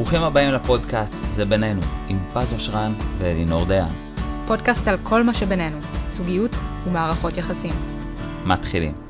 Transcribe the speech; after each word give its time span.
ברוכים 0.00 0.22
הבאים 0.22 0.52
לפודקאסט 0.52 1.14
"זה 1.32 1.44
בינינו" 1.44 1.80
עם 2.08 2.18
פז 2.34 2.52
אושרן 2.52 2.92
ואלינור 3.18 3.64
דיין. 3.64 3.88
פודקאסט 4.46 4.88
על 4.88 4.96
כל 5.02 5.22
מה 5.22 5.34
שבינינו, 5.34 5.76
זוגיות 6.10 6.56
ומערכות 6.86 7.36
יחסים. 7.36 7.72
מתחילים. 8.46 9.09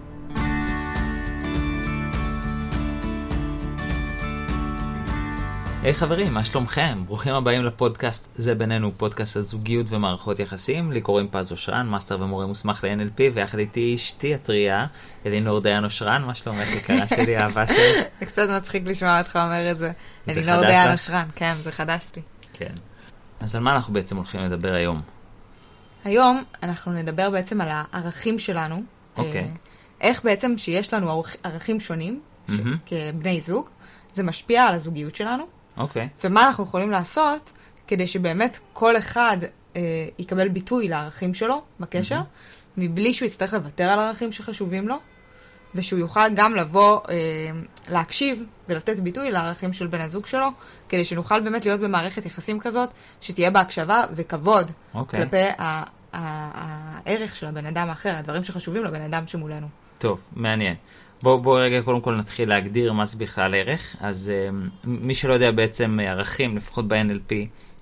היי, 5.82 5.94
חברים, 5.94 6.34
מה 6.34 6.44
שלומכם? 6.44 7.02
ברוכים 7.06 7.34
הבאים 7.34 7.64
לפודקאסט 7.64 8.28
"זה 8.36 8.54
בינינו", 8.54 8.92
פודקאסט 8.96 9.36
על 9.36 9.42
זוגיות 9.42 9.86
ומערכות 9.90 10.38
יחסים. 10.38 10.92
לי 10.92 11.00
קוראים 11.00 11.28
פז 11.30 11.52
אושרן, 11.52 11.86
מאסטר 11.86 12.20
ומורה 12.20 12.46
מוסמך 12.46 12.84
ל-NLP, 12.84 13.20
ויחד 13.34 13.58
איתי 13.58 13.94
אשתי 13.94 14.34
הטריה, 14.34 14.86
אלינור 15.26 15.60
דיין 15.60 15.84
אושרן, 15.84 16.22
מה 16.26 16.34
שלומך 16.34 16.74
יקרה 16.76 17.06
שלי, 17.06 17.38
אהבה 17.38 17.66
שלי? 17.66 17.76
זה 18.20 18.26
קצת 18.30 18.48
מצחיק 18.48 18.82
לשמוע 18.86 19.18
אותך 19.18 19.36
אומר 19.36 19.70
את 19.70 19.78
זה. 19.78 19.92
אלינור 20.28 20.60
דיין 20.60 20.92
אושרן, 20.92 21.28
כן, 21.34 21.54
זה 21.62 21.72
חדש 21.72 22.10
לי. 22.16 22.22
כן. 22.52 22.72
אז 23.40 23.54
על 23.54 23.62
מה 23.62 23.74
אנחנו 23.74 23.94
בעצם 23.94 24.16
הולכים 24.16 24.40
לדבר 24.40 24.72
היום? 24.72 25.00
היום 26.04 26.44
אנחנו 26.62 26.92
נדבר 26.92 27.30
בעצם 27.30 27.60
על 27.60 27.68
הערכים 27.70 28.38
שלנו. 28.38 28.82
אוקיי. 29.16 29.40
אה, 29.40 29.48
איך 30.00 30.24
בעצם 30.24 30.58
שיש 30.58 30.94
לנו 30.94 31.22
ערכים 31.42 31.80
שונים, 31.80 32.20
כבני 32.86 33.40
זוג, 33.40 33.68
זה 34.12 34.22
משפיע 34.22 34.62
על 34.62 34.74
הזוגיות 34.74 35.16
שלנו. 35.16 35.59
אוקיי. 35.80 36.08
ומה 36.24 36.46
אנחנו 36.46 36.64
יכולים 36.64 36.90
לעשות 36.90 37.52
כדי 37.86 38.06
שבאמת 38.06 38.58
כל 38.72 38.96
אחד 38.96 39.36
אה, 39.76 39.80
יקבל 40.18 40.48
ביטוי 40.48 40.88
לערכים 40.88 41.34
שלו 41.34 41.62
בקשר, 41.80 42.18
mm-hmm. 42.18 42.70
מבלי 42.76 43.12
שהוא 43.12 43.26
יצטרך 43.26 43.54
לוותר 43.54 43.84
על 43.84 43.98
ערכים 43.98 44.32
שחשובים 44.32 44.88
לו, 44.88 44.96
ושהוא 45.74 46.00
יוכל 46.00 46.34
גם 46.34 46.54
לבוא, 46.54 47.00
אה, 47.08 47.14
להקשיב 47.88 48.42
ולתת 48.68 49.00
ביטוי 49.00 49.30
לערכים 49.30 49.72
של 49.72 49.86
בן 49.86 50.00
הזוג 50.00 50.26
שלו, 50.26 50.48
כדי 50.88 51.04
שנוכל 51.04 51.40
באמת 51.40 51.66
להיות 51.66 51.80
במערכת 51.80 52.26
יחסים 52.26 52.60
כזאת, 52.60 52.88
שתהיה 53.20 53.50
בה 53.50 53.60
הקשבה 53.60 54.04
וכבוד 54.12 54.66
okay. 54.68 54.96
אוקיי. 54.96 55.20
כלפי 55.20 55.42
ה- 55.58 55.84
הערך 56.12 57.36
של 57.36 57.46
הבן 57.46 57.66
אדם 57.66 57.88
האחר, 57.88 58.16
הדברים 58.16 58.44
שחשובים 58.44 58.84
לבן 58.84 59.02
אדם 59.02 59.26
שמולנו. 59.26 59.68
טוב, 59.98 60.20
מעניין. 60.32 60.74
בואו 61.22 61.40
בוא 61.40 61.60
רגע 61.60 61.82
קודם 61.82 62.00
כל 62.00 62.14
נתחיל 62.16 62.48
להגדיר 62.48 62.92
מה 62.92 63.04
זה 63.04 63.18
בכלל 63.18 63.54
ערך. 63.54 63.96
אז 64.00 64.32
uh, 64.32 64.54
מי 64.84 65.14
שלא 65.14 65.34
יודע 65.34 65.50
בעצם 65.50 65.98
ערכים, 66.02 66.56
לפחות 66.56 66.88
ב-NLP, 66.88 67.32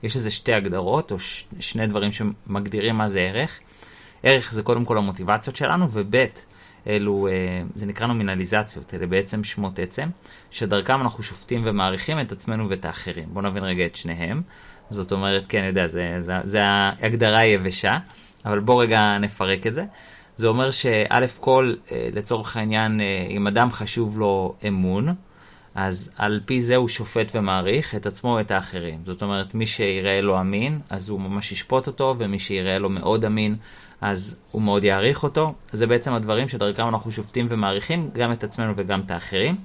יש 0.03 0.17
איזה 0.17 0.31
שתי 0.31 0.55
הגדרות, 0.55 1.13
או 1.13 1.19
ש- 1.19 1.45
שני 1.61 1.87
דברים 1.87 2.11
שמגדירים 2.13 2.97
מה 2.97 3.09
זה 3.09 3.21
ערך. 3.21 3.61
ערך 4.23 4.53
זה 4.53 4.63
קודם 4.63 4.85
כל 4.85 4.99
המוטיבציות 4.99 5.57
שלנו, 5.57 5.89
וב' 5.93 6.25
אלו, 6.87 7.29
uh, 7.29 7.73
זה 7.75 7.87
נקרא 7.87 8.07
נומינליזציות, 8.07 8.95
אלה 8.95 9.07
בעצם 9.07 9.45
שמות 9.45 9.79
עצם, 9.79 10.09
שדרכם 10.51 11.01
אנחנו 11.01 11.23
שופטים 11.23 11.63
ומעריכים 11.65 12.21
את 12.21 12.33
עצמנו 12.33 12.69
ואת 12.69 12.85
האחרים. 12.85 13.29
בואו 13.29 13.45
נבין 13.45 13.65
רגע 13.65 13.87
את 13.87 13.97
שניהם. 13.97 14.43
זאת 14.91 15.13
אומרת, 15.13 15.47
כן, 15.47 15.59
אני 15.59 15.67
יודע, 15.67 15.87
זה, 15.87 16.17
זה, 16.21 16.33
זה 16.45 16.65
ההגדרה 16.65 17.39
היבשה, 17.39 17.99
אבל 18.45 18.61
בואו 18.61 18.79
רגע 18.79 19.19
נפרק 19.19 19.67
את 19.67 19.75
זה. 19.75 19.85
זה 20.39 20.47
אומר 20.47 20.71
שא' 20.71 21.27
כל, 21.41 21.75
אה, 21.93 22.09
לצורך 22.13 22.57
העניין, 22.57 23.01
אה, 23.01 23.27
אם 23.31 23.47
אדם 23.47 23.71
חשוב 23.71 24.19
לו 24.19 24.55
אמון, 24.69 25.09
אז 25.75 26.11
על 26.17 26.41
פי 26.47 26.61
זה 26.61 26.77
הוא 26.77 26.89
שופט 26.89 27.33
ומעריך 27.35 27.95
את 27.95 28.07
עצמו 28.07 28.35
ואת 28.39 28.51
האחרים. 28.51 29.01
זאת 29.07 29.23
אומרת, 29.23 29.55
מי 29.55 29.67
שיראה 29.67 30.21
לו 30.21 30.41
אמין, 30.41 30.81
אז 30.91 31.09
הוא 31.09 31.21
ממש 31.21 31.53
ישפוט 31.53 31.87
אותו, 31.87 32.15
ומי 32.19 32.39
שיראה 32.39 32.79
לו 32.79 32.89
מאוד 32.89 33.25
אמין, 33.25 33.57
אז 34.01 34.37
הוא 34.51 34.63
מאוד 34.63 34.85
יעריך 34.85 35.23
אותו. 35.23 35.55
זה 35.73 35.87
בעצם 35.87 36.13
הדברים 36.15 36.49
שדרכם 36.49 36.89
אנחנו 36.89 37.11
שופטים 37.11 37.47
ומעריכים 37.51 38.11
גם 38.15 38.33
את 38.33 38.45
עצמנו 38.45 38.73
וגם 38.77 39.01
את 39.01 39.11
האחרים. 39.11 39.57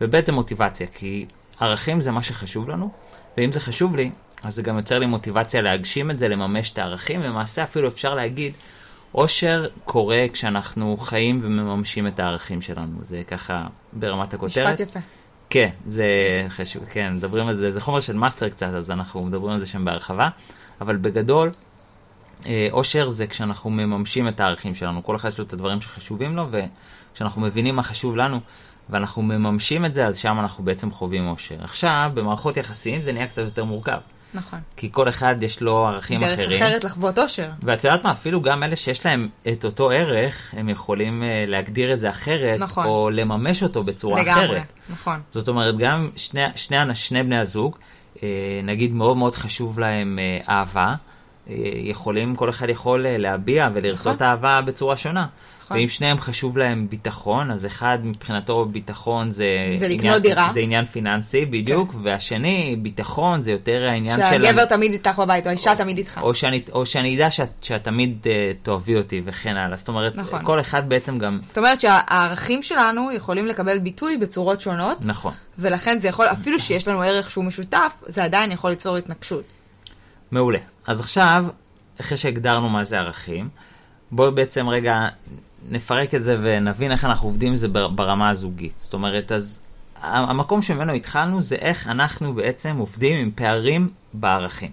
ובעצם 0.00 0.34
מוטיבציה, 0.34 0.86
כי 0.86 1.26
ערכים 1.60 2.00
זה 2.00 2.10
מה 2.10 2.22
שחשוב 2.22 2.68
לנו, 2.68 2.90
ואם 3.36 3.52
זה 3.52 3.60
חשוב 3.60 3.96
לי, 3.96 4.10
אז 4.42 4.54
זה 4.54 4.62
גם 4.62 4.76
יוצר 4.76 4.98
לי 4.98 5.06
מוטיבציה 5.06 5.62
להגשים 5.62 6.10
את 6.10 6.18
זה, 6.18 6.28
לממש 6.28 6.70
את 6.70 6.78
הערכים, 6.78 7.22
למעשה 7.22 7.62
אפילו 7.62 7.88
אפשר 7.88 8.14
להגיד 8.14 8.52
אושר 9.14 9.66
קורה 9.84 10.26
כשאנחנו 10.32 10.96
חיים 10.96 11.40
ומממשים 11.42 12.06
את 12.06 12.20
הערכים 12.20 12.62
שלנו, 12.62 12.98
זה 13.00 13.22
ככה 13.26 13.66
ברמת 13.92 14.34
הכותרת. 14.34 14.74
משפט 14.74 14.88
יפה. 14.88 15.00
כן, 15.50 15.70
זה 15.86 16.06
חשוב, 16.48 16.84
כן, 16.84 17.14
מדברים 17.14 17.48
על 17.48 17.54
זה, 17.54 17.72
זה 17.72 17.80
חומר 17.80 18.00
של 18.00 18.16
מאסטר 18.16 18.48
קצת, 18.48 18.66
אז 18.66 18.90
אנחנו 18.90 19.26
מדברים 19.26 19.52
על 19.52 19.58
זה 19.58 19.66
שם 19.66 19.84
בהרחבה, 19.84 20.28
אבל 20.80 20.96
בגדול, 20.96 21.52
אה, 22.46 22.68
אושר 22.72 23.08
זה 23.08 23.26
כשאנחנו 23.26 23.70
מממשים 23.70 24.28
את 24.28 24.40
הערכים 24.40 24.74
שלנו, 24.74 25.04
כל 25.04 25.16
אחד 25.16 25.28
יש 25.28 25.38
לו 25.38 25.44
את 25.44 25.52
הדברים 25.52 25.80
שחשובים 25.80 26.36
לו, 26.36 26.46
וכשאנחנו 26.50 27.40
מבינים 27.42 27.76
מה 27.76 27.82
חשוב 27.82 28.16
לנו, 28.16 28.40
ואנחנו 28.90 29.22
מממשים 29.22 29.84
את 29.84 29.94
זה, 29.94 30.06
אז 30.06 30.16
שם 30.16 30.36
אנחנו 30.40 30.64
בעצם 30.64 30.90
חווים 30.90 31.28
אושר. 31.28 31.64
עכשיו, 31.64 32.10
במערכות 32.14 32.56
יחסים 32.56 33.02
זה 33.02 33.12
נהיה 33.12 33.26
קצת 33.26 33.42
יותר 33.42 33.64
מורכב. 33.64 33.98
נכון. 34.34 34.58
כי 34.76 34.88
כל 34.92 35.08
אחד 35.08 35.42
יש 35.42 35.60
לו 35.60 35.86
ערכים 35.86 36.20
דרך 36.20 36.32
אחרים. 36.32 36.50
דרך 36.50 36.62
אחרת 36.62 36.84
לחוות 36.84 37.18
אושר. 37.18 37.50
ואת 37.62 37.84
יודעת 37.84 38.04
מה, 38.04 38.10
אפילו 38.10 38.42
גם 38.42 38.62
אלה 38.62 38.76
שיש 38.76 39.06
להם 39.06 39.28
את 39.52 39.64
אותו 39.64 39.90
ערך, 39.90 40.54
הם 40.56 40.68
יכולים 40.68 41.22
uh, 41.22 41.50
להגדיר 41.50 41.92
את 41.92 42.00
זה 42.00 42.10
אחרת, 42.10 42.58
נכון. 42.58 42.86
או 42.86 43.10
לממש 43.10 43.62
אותו 43.62 43.84
בצורה 43.84 44.22
לגמרי, 44.22 44.44
אחרת. 44.44 44.72
נכון. 44.90 45.20
זאת 45.30 45.48
אומרת, 45.48 45.78
גם 45.78 46.10
שני, 46.16 46.42
שני, 46.56 46.94
שני 46.94 47.22
בני 47.22 47.38
הזוג, 47.38 47.76
uh, 48.16 48.20
נגיד 48.64 48.92
מאוד 48.92 49.16
מאוד 49.16 49.34
חשוב 49.34 49.78
להם 49.78 50.18
uh, 50.18 50.50
אהבה, 50.50 50.94
יכולים, 51.82 52.34
כל 52.34 52.50
אחד 52.50 52.68
יכול 52.68 53.06
uh, 53.06 53.08
להביע 53.18 53.68
ולרצות 53.72 54.14
נכון. 54.14 54.26
אהבה 54.26 54.60
בצורה 54.60 54.96
שונה. 54.96 55.26
נכון. 55.64 55.76
ואם 55.76 55.88
שניהם 55.88 56.18
חשוב 56.18 56.58
להם 56.58 56.86
ביטחון, 56.90 57.50
אז 57.50 57.66
אחד 57.66 57.98
מבחינתו 58.02 58.64
ביטחון 58.64 59.30
זה... 59.30 59.46
זה 59.76 59.88
לקנות 59.88 60.04
עניין, 60.04 60.22
דירה. 60.22 60.50
זה 60.52 60.60
עניין 60.60 60.84
פיננסי, 60.84 61.44
בדיוק, 61.44 61.92
כן. 61.92 61.98
והשני, 62.02 62.76
ביטחון 62.82 63.42
זה 63.42 63.50
יותר 63.50 63.86
העניין 63.88 64.16
של... 64.16 64.24
שהגבר 64.24 64.64
תמיד 64.64 64.92
איתך 64.92 65.18
בבית, 65.18 65.44
או 65.44 65.50
האישה 65.50 65.74
תמיד 65.74 65.98
איתך. 65.98 66.20
או 66.22 66.34
שאני, 66.34 66.62
או 66.72 66.86
שאני 66.86 67.16
אדע 67.16 67.30
שאת, 67.30 67.50
שאת 67.62 67.84
תמיד 67.84 68.18
uh, 68.22 68.26
תאהבי 68.62 68.96
אותי 68.96 69.22
וכן 69.24 69.56
הלאה. 69.56 69.76
זאת 69.76 69.88
אומרת, 69.88 70.16
נכון. 70.16 70.40
כל 70.44 70.60
אחד 70.60 70.88
בעצם 70.88 71.18
גם... 71.18 71.36
זאת 71.40 71.58
אומרת 71.58 71.80
שהערכים 71.80 72.62
שלנו 72.62 73.12
יכולים 73.12 73.46
לקבל 73.46 73.78
ביטוי 73.78 74.16
בצורות 74.16 74.60
שונות, 74.60 74.98
נכון. 75.04 75.32
ולכן 75.58 75.98
זה 75.98 76.08
יכול, 76.08 76.26
אפילו 76.26 76.60
שיש 76.60 76.88
לנו 76.88 77.02
ערך 77.02 77.30
שהוא 77.30 77.44
משותף, 77.44 77.92
זה 78.06 78.24
עדיין 78.24 78.52
יכול 78.52 78.70
ליצור 78.70 78.96
התנגשות. 78.96 79.57
מעולה. 80.30 80.58
אז 80.86 81.00
עכשיו, 81.00 81.44
אחרי 82.00 82.16
שהגדרנו 82.16 82.68
מה 82.68 82.84
זה 82.84 82.98
ערכים, 82.98 83.48
בואו 84.10 84.32
בעצם 84.32 84.68
רגע 84.68 85.08
נפרק 85.68 86.14
את 86.14 86.22
זה 86.22 86.36
ונבין 86.42 86.92
איך 86.92 87.04
אנחנו 87.04 87.28
עובדים 87.28 87.48
עם 87.48 87.56
זה 87.56 87.68
ברמה 87.68 88.30
הזוגית. 88.30 88.78
זאת 88.78 88.94
אומרת, 88.94 89.32
אז 89.32 89.58
המקום 90.02 90.62
שממנו 90.62 90.92
התחלנו 90.92 91.42
זה 91.42 91.56
איך 91.56 91.86
אנחנו 91.86 92.34
בעצם 92.34 92.76
עובדים 92.76 93.16
עם 93.16 93.30
פערים 93.34 93.88
בערכים. 94.14 94.70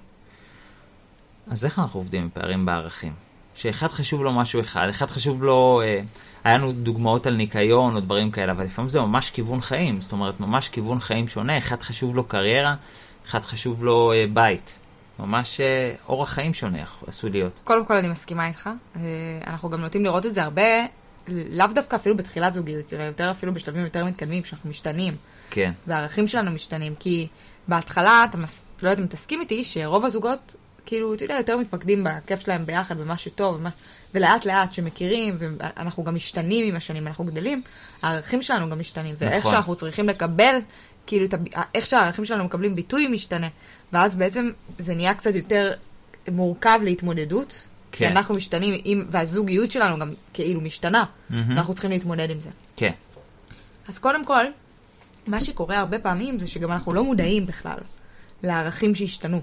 אז 1.48 1.66
איך 1.66 1.80
אנחנו 1.80 2.00
עובדים 2.00 2.22
עם 2.22 2.30
פערים 2.34 2.66
בערכים? 2.66 3.14
שאחד 3.56 3.88
חשוב 3.88 4.24
לו 4.24 4.34
משהו 4.34 4.62
אחד, 4.62 4.90
אחד 4.90 5.10
חשוב 5.10 5.44
לו, 5.44 5.82
אה, 5.86 6.02
היה 6.44 6.58
לנו 6.58 6.72
דוגמאות 6.72 7.28
על 7.28 7.36
ניקיון 7.36 7.96
או 7.96 8.00
דברים 8.00 8.32
כאלה, 8.32 8.52
אבל 8.52 8.66
לפעמים 8.66 8.90
זה 8.90 9.02
ממש 9.02 9.30
כיוון 9.30 9.62
חיים, 9.62 10.02
זאת 10.02 10.12
אומרת, 10.12 10.40
ממש 10.40 10.70
כיוון 10.70 11.00
חיים 11.00 11.28
שונה, 11.28 11.58
אחד 11.58 11.84
חשוב 11.84 12.16
לו 12.16 12.24
קריירה, 12.24 12.76
אחד 13.28 13.42
חשוב 13.42 13.84
לו 13.84 14.12
אה, 14.12 14.26
בית. 14.34 14.80
ממש 15.20 15.60
אה, 15.60 15.94
אורח 16.08 16.30
חיים 16.30 16.54
שונה 16.54 16.84
עשוי 17.08 17.30
להיות. 17.30 17.62
קודם 17.64 17.86
כל 17.86 17.96
אני 17.96 18.08
מסכימה 18.08 18.48
איתך, 18.48 18.70
אה, 18.96 19.02
אנחנו 19.48 19.70
גם 19.70 19.82
נוטים 19.82 20.04
לראות 20.04 20.26
את 20.26 20.34
זה 20.34 20.44
הרבה, 20.44 20.86
לאו 21.28 21.68
דווקא 21.76 21.96
אפילו 21.96 22.18
בתחילת 22.18 22.54
זוגיות, 22.54 22.94
אלא 22.94 23.04
יותר 23.04 23.32
אפילו 23.32 23.54
בשלבים 23.54 23.84
יותר 23.84 24.06
מתקדמים, 24.06 24.44
שאנחנו 24.44 24.70
משתנים. 24.70 25.16
כן. 25.50 25.72
והערכים 25.88 26.28
שלנו 26.28 26.52
משתנים, 26.52 26.96
כי 27.00 27.28
בהתחלה, 27.68 28.26
אתה 28.30 28.38
מס... 28.38 28.64
לא 28.84 28.90
יודעת 28.90 29.00
אם 29.04 29.08
תסכים 29.08 29.42
איתי, 29.42 29.64
שרוב 29.64 30.06
הזוגות, 30.06 30.56
כאילו, 30.86 31.14
אתה 31.14 31.24
יודע, 31.24 31.36
יותר 31.38 31.58
מתמקדים 31.58 32.04
בכיף 32.04 32.40
שלהם 32.40 32.66
ביחד, 32.66 32.98
במה 32.98 33.18
שטוב, 33.18 33.56
ומה... 33.56 33.70
ולאט 34.14 34.46
לאט 34.46 34.74
שמכירים, 34.74 35.38
ואנחנו 35.40 36.04
גם 36.04 36.16
משתנים 36.16 36.66
עם 36.66 36.76
השנים, 36.76 37.08
אנחנו 37.08 37.24
גדלים, 37.24 37.62
הערכים 38.02 38.42
שלנו 38.42 38.70
גם 38.70 38.80
משתנים, 38.80 39.16
ואיך 39.20 39.38
נכון. 39.38 39.52
שאנחנו 39.52 39.76
צריכים 39.76 40.10
לקבל, 40.10 40.58
כאילו, 41.08 41.26
איך 41.76 41.88
שהערכים 41.88 42.26
שלנו 42.26 42.44
מקבלים 42.46 42.76
ביטוי 42.76 43.08
משתנה, 43.08 43.48
ואז 43.94 44.16
בעצם 44.16 44.50
זה 44.80 44.96
נהיה 44.96 45.14
קצת 45.14 45.36
יותר 45.36 45.72
מורכב 46.32 46.80
להתמודדות, 46.84 47.68
כן. 47.92 47.98
כי 47.98 48.08
אנחנו 48.08 48.36
משתנים, 48.36 48.82
עם... 48.84 49.06
והזוגיות 49.10 49.72
שלנו 49.72 50.00
גם 50.00 50.14
כאילו 50.34 50.62
משתנה, 50.62 51.04
Mm-hmm. 51.32 51.34
אנחנו 51.52 51.74
צריכים 51.74 51.92
להתמודד 51.92 52.30
עם 52.30 52.42
זה. 52.42 52.50
כן. 52.78 52.92
אז 53.88 54.00
קודם 54.00 54.26
כל, 54.26 54.46
מה 55.28 55.42
שקורה 55.42 55.78
הרבה 55.80 56.00
פעמים 56.00 56.40
זה 56.40 56.48
שגם 56.48 56.72
אנחנו 56.72 56.94
לא 56.94 57.04
מודעים 57.04 57.46
בכלל 57.46 57.78
לערכים 58.44 58.96
שהשתנו 58.96 59.42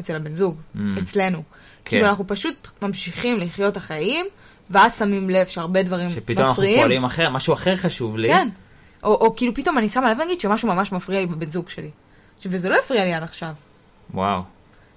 אצל 0.00 0.16
הבן 0.16 0.34
זוג, 0.34 0.56
Mm. 0.76 0.78
אצלנו. 1.02 1.38
כן. 1.38 1.90
כאילו 1.90 2.06
אנחנו 2.08 2.26
פשוט 2.26 2.68
ממשיכים 2.82 3.38
לחיות 3.38 3.76
החיים, 3.76 4.26
ואז 4.70 4.98
שמים 4.98 5.30
לב 5.30 5.46
שהרבה 5.46 5.82
דברים 5.82 6.10
שפתאום 6.10 6.38
אנחנו 6.46 6.52
מפריעים. 6.62 6.78
פועלים 6.78 7.04
אחר, 7.04 7.30
משהו 7.30 7.54
אחר 7.54 7.76
חשוב 7.76 8.16
לי. 8.16 8.28
כן. 8.28 8.48
או, 9.04 9.14
או 9.14 9.36
כאילו 9.36 9.54
פתאום 9.54 9.78
אני 9.78 9.88
שמה 9.88 10.10
לב 10.10 10.20
נגיד 10.20 10.40
שמשהו 10.40 10.68
ממש 10.68 10.92
מפריע 10.92 11.20
לי 11.20 11.26
בבן 11.26 11.50
זוג 11.50 11.68
שלי. 11.68 11.90
וזה 12.46 12.68
לא 12.68 12.76
הפריע 12.78 13.04
לי 13.04 13.14
עד 13.14 13.22
עכשיו. 13.22 13.48
וואו. 14.14 14.40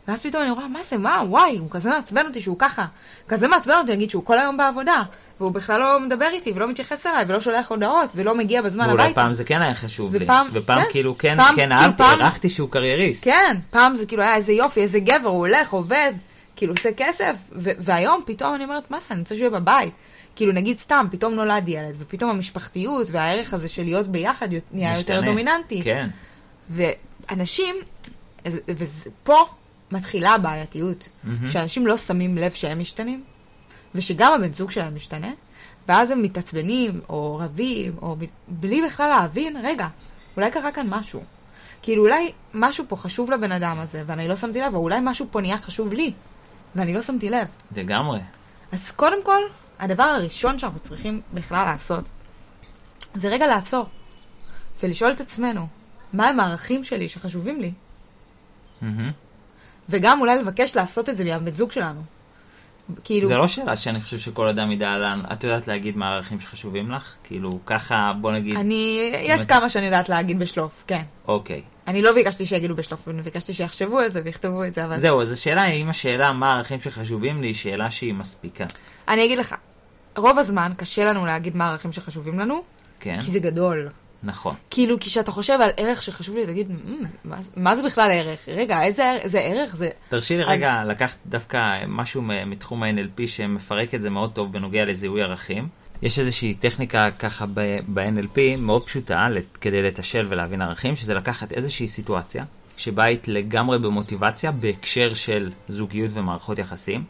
ואז 0.07 0.21
פתאום 0.21 0.43
אני 0.43 0.51
רואה, 0.51 0.67
מה 0.67 0.83
זה, 0.83 0.97
מה, 0.97 1.23
וואי, 1.29 1.57
הוא 1.57 1.67
כזה 1.71 1.89
מעצבן 1.89 2.25
אותי 2.27 2.41
שהוא 2.41 2.55
ככה. 2.59 2.85
כזה 3.27 3.47
מעצבן 3.47 3.73
אותי, 3.73 3.91
נגיד, 3.91 4.09
שהוא 4.09 4.25
כל 4.25 4.39
היום 4.39 4.57
בעבודה, 4.57 5.03
והוא 5.39 5.51
בכלל 5.51 5.79
לא 5.79 5.99
מדבר 5.99 6.27
איתי, 6.33 6.51
ולא 6.55 6.67
מתייחס 6.67 7.05
אליי, 7.05 7.25
ולא 7.27 7.39
שולח 7.39 7.69
הודעות, 7.71 8.09
ולא 8.15 8.35
מגיע 8.35 8.61
בזמן 8.61 8.87
ואולי 8.89 9.03
הביתה. 9.03 9.21
פעם 9.21 9.33
זה 9.33 9.43
כן 9.43 9.61
היה 9.61 9.75
חשוב 9.75 10.15
לי. 10.15 10.25
ופעם- 10.25 10.47
ופעם 10.53 10.81
כן. 10.83 10.87
כאילו 10.91 11.17
כן, 11.17 11.37
פעם- 11.37 11.55
כן 11.55 11.69
כאילו 11.69 11.73
אהבתי, 11.73 11.97
פעם- 11.97 12.21
הערכתי 12.21 12.49
שהוא 12.49 12.69
קרייריסט. 12.69 13.23
כן, 13.23 13.57
פעם 13.69 13.95
זה 13.95 14.05
כאילו 14.05 14.23
היה 14.23 14.35
איזה 14.35 14.53
יופי, 14.53 14.81
איזה 14.81 14.99
גבר, 14.99 15.29
הוא 15.29 15.37
הולך, 15.37 15.69
עובד, 15.73 16.13
כאילו 16.55 16.73
עושה 16.73 16.89
כסף, 16.97 17.35
והיום 17.55 18.21
פתאום 18.25 18.53
אני 18.55 18.63
אומרת, 18.63 18.91
מה 18.91 18.99
זה, 18.99 19.07
אני 19.13 19.19
רוצה 19.21 19.35
שהוא 19.35 19.47
יהיה 19.49 19.59
בבית. 19.59 19.93
כאילו 20.37 20.51
נגיד 20.51 20.79
סתם, 20.79 21.05
פתאום 21.11 21.33
נולד 21.33 21.67
ילד, 21.67 21.95
ופתאום 21.97 22.29
המשפחתיות 22.29 23.09
והערך 23.11 23.53
הזה 23.53 23.69
של 23.69 23.83
להיות 23.83 24.07
ביחד 24.07 24.47
נהיה 24.71 24.89
יותר 24.89 24.99
משתנה. 24.99 25.21
דומיננטי. 25.21 25.81
כן. 25.83 26.09
ואנשים, 26.69 27.75
ופה 28.67 29.45
מתחילה 29.91 30.33
הבעייתיות, 30.33 31.09
מהמם. 31.23 31.47
שאנשים 31.47 31.87
לא 31.87 31.97
שמים 31.97 32.37
לב 32.37 32.51
שהם 32.51 32.79
משתנים, 32.79 33.23
ושגם 33.95 34.33
הבן 34.33 34.53
זוג 34.53 34.71
שלהם 34.71 34.95
משתנה, 34.95 35.31
ואז 35.87 36.11
הם 36.11 36.21
מתעצבנים, 36.21 37.01
או 37.09 37.37
רבים, 37.37 37.93
או 38.01 38.15
בלי 38.47 38.81
בכלל 38.85 39.09
להבין, 39.09 39.57
רגע, 39.63 39.87
אולי 40.37 40.51
קרה 40.51 40.71
כאן 40.71 40.87
משהו. 40.89 41.23
כאילו 41.81 42.03
אולי 42.03 42.31
משהו 42.53 42.85
פה 42.87 42.95
חשוב 42.95 43.31
לבן 43.31 43.51
אדם 43.51 43.79
הזה, 43.79 44.03
ואני 44.05 44.27
לא 44.27 44.35
שמתי 44.35 44.61
לב, 44.61 44.75
או 44.75 44.79
אולי 44.79 44.99
משהו 45.01 45.27
פה 45.31 45.41
נהיה 45.41 45.57
חשוב 45.57 45.93
לי, 45.93 46.13
ואני 46.75 46.93
לא 46.93 47.01
שמתי 47.01 47.29
לב. 47.29 47.47
לגמרי. 47.75 48.19
אז 48.71 48.91
קודם 48.91 49.23
כל, 49.23 49.39
הדבר 49.79 50.03
הראשון 50.03 50.59
שאנחנו 50.59 50.79
צריכים 50.79 51.21
בכלל 51.33 51.65
לעשות, 51.65 52.09
זה 53.13 53.29
רגע 53.29 53.47
לעצור, 53.47 53.85
ולשאול 54.83 55.11
את 55.11 55.21
עצמנו, 55.21 55.67
מה 56.13 56.27
הם 56.27 56.39
הערכים 56.39 56.83
שלי 56.83 57.09
שחשובים 57.09 57.61
לי? 57.61 57.71
מהמם. 58.81 59.11
וגם 59.89 60.21
אולי 60.21 60.39
לבקש 60.39 60.75
לעשות 60.75 61.09
את 61.09 61.17
זה 61.17 61.23
מהבן 61.23 61.53
זוג 61.53 61.71
שלנו. 61.71 62.01
כאילו, 63.03 63.27
זה 63.27 63.35
לא 63.35 63.47
שאלה 63.47 63.75
שאני 63.75 64.01
חושב 64.01 64.17
שכל 64.17 64.47
אדם 64.47 64.71
ידע 64.71 64.97
לאן, 64.97 65.21
את 65.33 65.43
יודעת 65.43 65.67
להגיד 65.67 65.97
מה 65.97 66.09
הערכים 66.09 66.39
שחשובים 66.39 66.91
לך? 66.91 67.15
כאילו, 67.23 67.59
ככה, 67.65 68.13
בוא 68.21 68.31
נגיד, 68.31 68.57
אני, 68.57 69.11
יש 69.23 69.41
את- 69.41 69.47
כמה 69.47 69.69
שאני 69.69 69.85
יודעת 69.85 70.09
להגיד 70.09 70.39
בשלוף, 70.39 70.83
כן. 70.87 71.01
אוקיי. 71.27 71.61
אני 71.87 72.01
לא 72.01 72.13
ביקשתי 72.13 72.45
שיגידו 72.45 72.75
בשלוף, 72.75 73.07
אני 73.07 73.21
ביקשתי 73.21 73.53
שיחשבו 73.53 73.99
על 73.99 74.09
זה 74.09 74.21
ויכתבו 74.23 74.63
את 74.63 74.73
זה, 74.73 74.85
אבל... 74.85 74.99
זהו, 74.99 75.21
אז 75.21 75.31
השאלה 75.31 75.61
היא, 75.61 75.83
אם 75.83 75.89
השאלה 75.89 76.31
מה 76.31 76.53
הערכים 76.53 76.79
שחשובים 76.79 77.41
לי, 77.41 77.47
היא 77.47 77.55
שאלה 77.55 77.91
שהיא 77.91 78.13
מספיקה. 78.13 78.65
אני 79.07 79.25
אגיד 79.25 79.37
לך, 79.39 79.55
רוב 80.17 80.39
הזמן 80.39 80.71
קשה 80.77 81.05
לנו 81.05 81.25
להגיד 81.25 81.55
מה 81.55 81.65
הערכים 81.67 81.91
שחשובים 81.91 82.39
לנו, 82.39 82.63
כן? 82.99 83.21
כי 83.21 83.31
זה 83.31 83.39
גדול. 83.39 83.89
נכון. 84.23 84.55
כאילו, 84.69 84.99
כשאתה 84.99 85.31
חושב 85.31 85.57
על 85.61 85.69
ערך 85.77 86.03
שחשוב 86.03 86.35
לי, 86.35 86.45
תגיד, 86.45 86.71
"מ, 86.71 86.75
מה, 87.25 87.37
מה 87.55 87.75
זה 87.75 87.83
בכלל 87.83 88.09
ערך? 88.11 88.39
רגע, 88.47 88.83
איזה? 88.83 89.17
זה 89.25 89.39
ערך? 89.39 89.75
זה... 89.75 89.89
תרשי 90.09 90.37
לי 90.37 90.43
אז- 90.43 90.49
רגע 90.49 90.83
לקחת 90.85 91.17
דווקא 91.25 91.83
משהו 91.87 92.21
מתחום 92.21 92.83
ה-NLP 92.83 93.27
שמפרק 93.27 93.95
את 93.95 94.01
זה 94.01 94.09
מאוד 94.09 94.31
טוב 94.33 94.53
בנוגע 94.53 94.85
לזיהוי 94.85 95.21
ערכים. 95.21 95.67
יש 96.01 96.19
איזושהי 96.19 96.53
טכניקה 96.53 97.11
ככה 97.11 97.45
ב-NLP 97.93 98.39
מאוד 98.57 98.85
פשוטה 98.85 99.27
כדי 99.61 99.81
לתשל 99.83 100.25
ולהבין 100.29 100.61
ערכים, 100.61 100.95
שזה 100.95 101.13
לקחת 101.13 101.51
איזושהי 101.51 101.87
סיטואציה 101.87 102.45
שבה 102.77 103.03
היית 103.03 103.27
לגמרי 103.27 103.79
במוטיבציה 103.79 104.51
בהקשר 104.51 105.13
של 105.13 105.51
זוגיות 105.67 106.11
ומערכות 106.13 106.59
יחסים, 106.59 107.03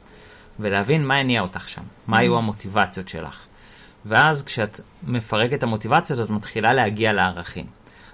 ולהבין 0.59 1.05
מה 1.05 1.15
הניע 1.15 1.41
אותך 1.41 1.69
שם, 1.69 1.81
מה 2.07 2.17
היו 2.17 2.37
המוטיבציות 2.37 3.07
שלך. 3.07 3.45
ואז 4.05 4.43
כשאת 4.43 4.79
מפרקת 5.03 5.53
את 5.53 5.63
המוטיבציות, 5.63 6.19
את 6.19 6.29
מתחילה 6.29 6.73
להגיע 6.73 7.13
לערכים. 7.13 7.65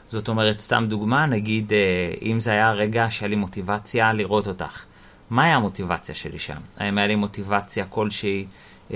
זאת 0.07 0.27
אומרת, 0.27 0.59
סתם 0.59 0.85
דוגמה, 0.87 1.25
נגיד, 1.25 1.73
אה, 1.73 1.77
אם 2.21 2.39
זה 2.39 2.51
היה 2.51 2.71
רגע 2.71 3.07
שהיה 3.09 3.29
לי 3.29 3.35
מוטיבציה 3.35 4.13
לראות 4.13 4.47
אותך, 4.47 4.83
מה 5.29 5.43
היה 5.43 5.55
המוטיבציה 5.55 6.15
שלי 6.15 6.39
שם? 6.39 6.57
האם 6.77 6.97
היה 6.97 7.07
לי 7.07 7.15
מוטיבציה 7.15 7.85
כלשהי 7.85 8.45
ל- 8.91 8.95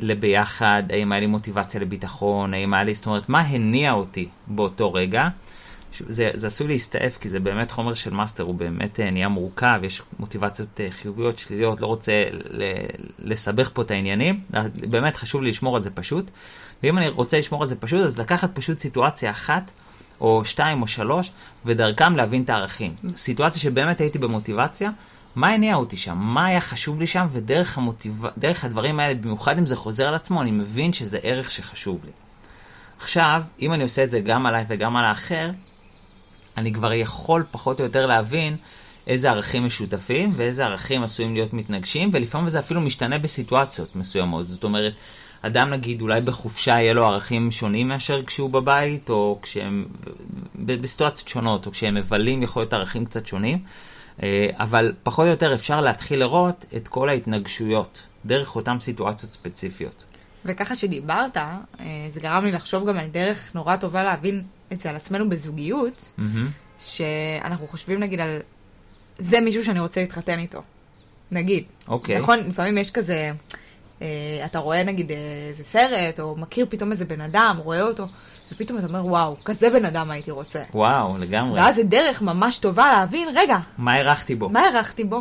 לביחד? 0.00 0.82
האם 0.90 1.12
היה 1.12 1.20
לי 1.20 1.26
מוטיבציה 1.26 1.80
לביטחון? 1.80 2.54
האם 2.54 2.74
היה 2.74 2.82
לי, 2.82 2.94
זאת 2.94 3.06
אומרת, 3.06 3.28
מה 3.28 3.40
הניע 3.40 3.92
אותי 3.92 4.28
באותו 4.46 4.92
רגע? 4.92 5.28
זה, 6.08 6.30
זה 6.34 6.46
עשוי 6.46 6.68
להסתעף, 6.68 7.18
כי 7.18 7.28
זה 7.28 7.40
באמת 7.40 7.70
חומר 7.70 7.94
של 7.94 8.14
מאסטר, 8.14 8.44
הוא 8.44 8.54
באמת 8.54 9.00
אה, 9.00 9.10
נהיה 9.10 9.28
מורכב, 9.28 9.80
יש 9.82 10.02
מוטיבציות 10.18 10.80
אה, 10.80 10.90
חיוביות, 10.90 11.38
שליליות, 11.38 11.80
לא 11.80 11.86
רוצה 11.86 12.24
לסבך 13.18 13.70
פה 13.72 13.82
את 13.82 13.90
העניינים, 13.90 14.40
אה, 14.54 14.62
באמת 14.74 15.16
חשוב 15.16 15.42
לי 15.42 15.50
לשמור 15.50 15.76
על 15.76 15.82
זה 15.82 15.90
פשוט. 15.90 16.30
ואם 16.82 16.98
אני 16.98 17.08
רוצה 17.08 17.38
לשמור 17.38 17.62
על 17.62 17.68
זה 17.68 17.76
פשוט, 17.76 18.00
אז 18.00 18.18
לקחת 18.18 18.50
פשוט 18.54 18.78
סיטואציה 18.78 19.30
אחת, 19.30 19.70
או 20.20 20.44
שתיים 20.44 20.82
או 20.82 20.86
שלוש, 20.86 21.30
ודרכם 21.64 22.16
להבין 22.16 22.42
את 22.42 22.50
הערכים. 22.50 22.94
סיטואציה 23.16 23.60
שבאמת 23.60 24.00
הייתי 24.00 24.18
במוטיבציה, 24.18 24.90
מה 25.34 25.48
הניע 25.48 25.74
אותי 25.74 25.96
שם? 25.96 26.18
מה 26.18 26.46
היה 26.46 26.60
חשוב 26.60 27.00
לי 27.00 27.06
שם? 27.06 27.26
ודרך 27.30 27.78
המוטיב... 27.78 28.24
הדברים 28.62 29.00
האלה, 29.00 29.14
במיוחד 29.14 29.58
אם 29.58 29.66
זה 29.66 29.76
חוזר 29.76 30.08
על 30.08 30.14
עצמו, 30.14 30.42
אני 30.42 30.50
מבין 30.50 30.92
שזה 30.92 31.18
ערך 31.22 31.50
שחשוב 31.50 32.04
לי. 32.04 32.10
עכשיו, 32.98 33.42
אם 33.60 33.72
אני 33.72 33.82
עושה 33.82 34.04
את 34.04 34.10
זה 34.10 34.20
גם 34.20 34.46
עליי 34.46 34.64
וגם 34.68 34.96
על 34.96 35.04
האחר, 35.04 35.50
אני 36.56 36.72
כבר 36.72 36.92
יכול 36.92 37.44
פחות 37.50 37.80
או 37.80 37.84
יותר 37.84 38.06
להבין 38.06 38.56
איזה 39.06 39.30
ערכים 39.30 39.66
משותפים 39.66 40.32
ואיזה 40.36 40.64
ערכים 40.64 41.02
עשויים 41.02 41.34
להיות 41.34 41.52
מתנגשים, 41.52 42.10
ולפעמים 42.12 42.48
זה 42.48 42.58
אפילו 42.58 42.80
משתנה 42.80 43.18
בסיטואציות 43.18 43.96
מסוימות. 43.96 44.46
זאת 44.46 44.64
אומרת, 44.64 44.92
אדם 45.42 45.70
נגיד 45.70 46.00
אולי 46.00 46.20
בחופשה 46.20 46.70
יהיה 46.70 46.94
לו 46.94 47.06
ערכים 47.06 47.50
שונים 47.50 47.88
מאשר 47.88 48.22
כשהוא 48.24 48.50
בבית, 48.50 49.10
או 49.10 49.38
כשהם, 49.42 49.86
בסיטואציות 50.54 51.28
שונות, 51.28 51.66
או 51.66 51.72
כשהם 51.72 51.94
מבלים 51.94 52.42
יכול 52.42 52.62
להיות 52.62 52.72
ערכים 52.72 53.04
קצת 53.04 53.26
שונים, 53.26 53.58
אבל 54.52 54.92
פחות 55.02 55.26
או 55.26 55.30
יותר 55.30 55.54
אפשר 55.54 55.80
להתחיל 55.80 56.20
לראות 56.20 56.64
את 56.76 56.88
כל 56.88 57.08
ההתנגשויות 57.08 58.02
דרך 58.24 58.56
אותן 58.56 58.80
סיטואציות 58.80 59.32
ספציפיות. 59.32 60.04
וככה 60.44 60.76
שדיברת, 60.76 61.36
אה, 61.36 61.56
זה 62.08 62.20
גרם 62.20 62.44
לי 62.44 62.52
לחשוב 62.52 62.88
גם 62.88 62.98
על 62.98 63.06
דרך 63.06 63.54
נורא 63.54 63.76
טובה 63.76 64.02
להבין 64.02 64.42
את 64.72 64.80
זה 64.80 64.90
על 64.90 64.96
עצמנו 64.96 65.28
בזוגיות, 65.28 66.10
מהמם. 66.18 66.48
שאנחנו 66.78 67.66
חושבים 67.66 68.00
נגיד 68.00 68.20
על 68.20 68.38
זה 69.18 69.40
מישהו 69.40 69.64
שאני 69.64 69.80
רוצה 69.80 70.00
להתחתן 70.00 70.38
איתו. 70.38 70.62
נגיד. 71.30 71.64
אוקיי. 71.88 72.18
נכון, 72.18 72.38
לפעמים 72.38 72.78
יש 72.78 72.90
כזה, 72.90 73.14
אה, 73.14 73.32
אתה 74.44 74.58
רואה 74.58 74.82
נגיד 74.82 75.10
אה, 75.10 75.16
איזה 75.48 75.64
סרט, 75.64 76.20
או 76.20 76.36
מכיר 76.36 76.66
פתאום 76.68 76.90
איזה 76.90 77.04
בן 77.04 77.20
אדם, 77.20 77.56
רואה 77.64 77.82
אותו, 77.82 78.06
ופתאום 78.52 78.78
אתה 78.78 78.86
אומר, 78.86 79.06
וואו, 79.06 79.36
כזה 79.44 79.70
בן 79.70 79.84
אדם 79.84 80.10
הייתי 80.10 80.30
רוצה. 80.30 80.62
וואו, 80.74 81.18
לגמרי. 81.18 81.60
ואז 81.60 81.74
זה 81.74 81.82
דרך 81.82 82.22
ממש 82.22 82.58
טובה 82.58 82.92
להבין, 82.92 83.28
רגע, 83.34 83.58
מה 83.78 83.92
הערכתי 83.92 84.34
בו? 84.34 84.48
מה 84.48 84.60
הערכתי 84.60 85.04
בו? 85.04 85.20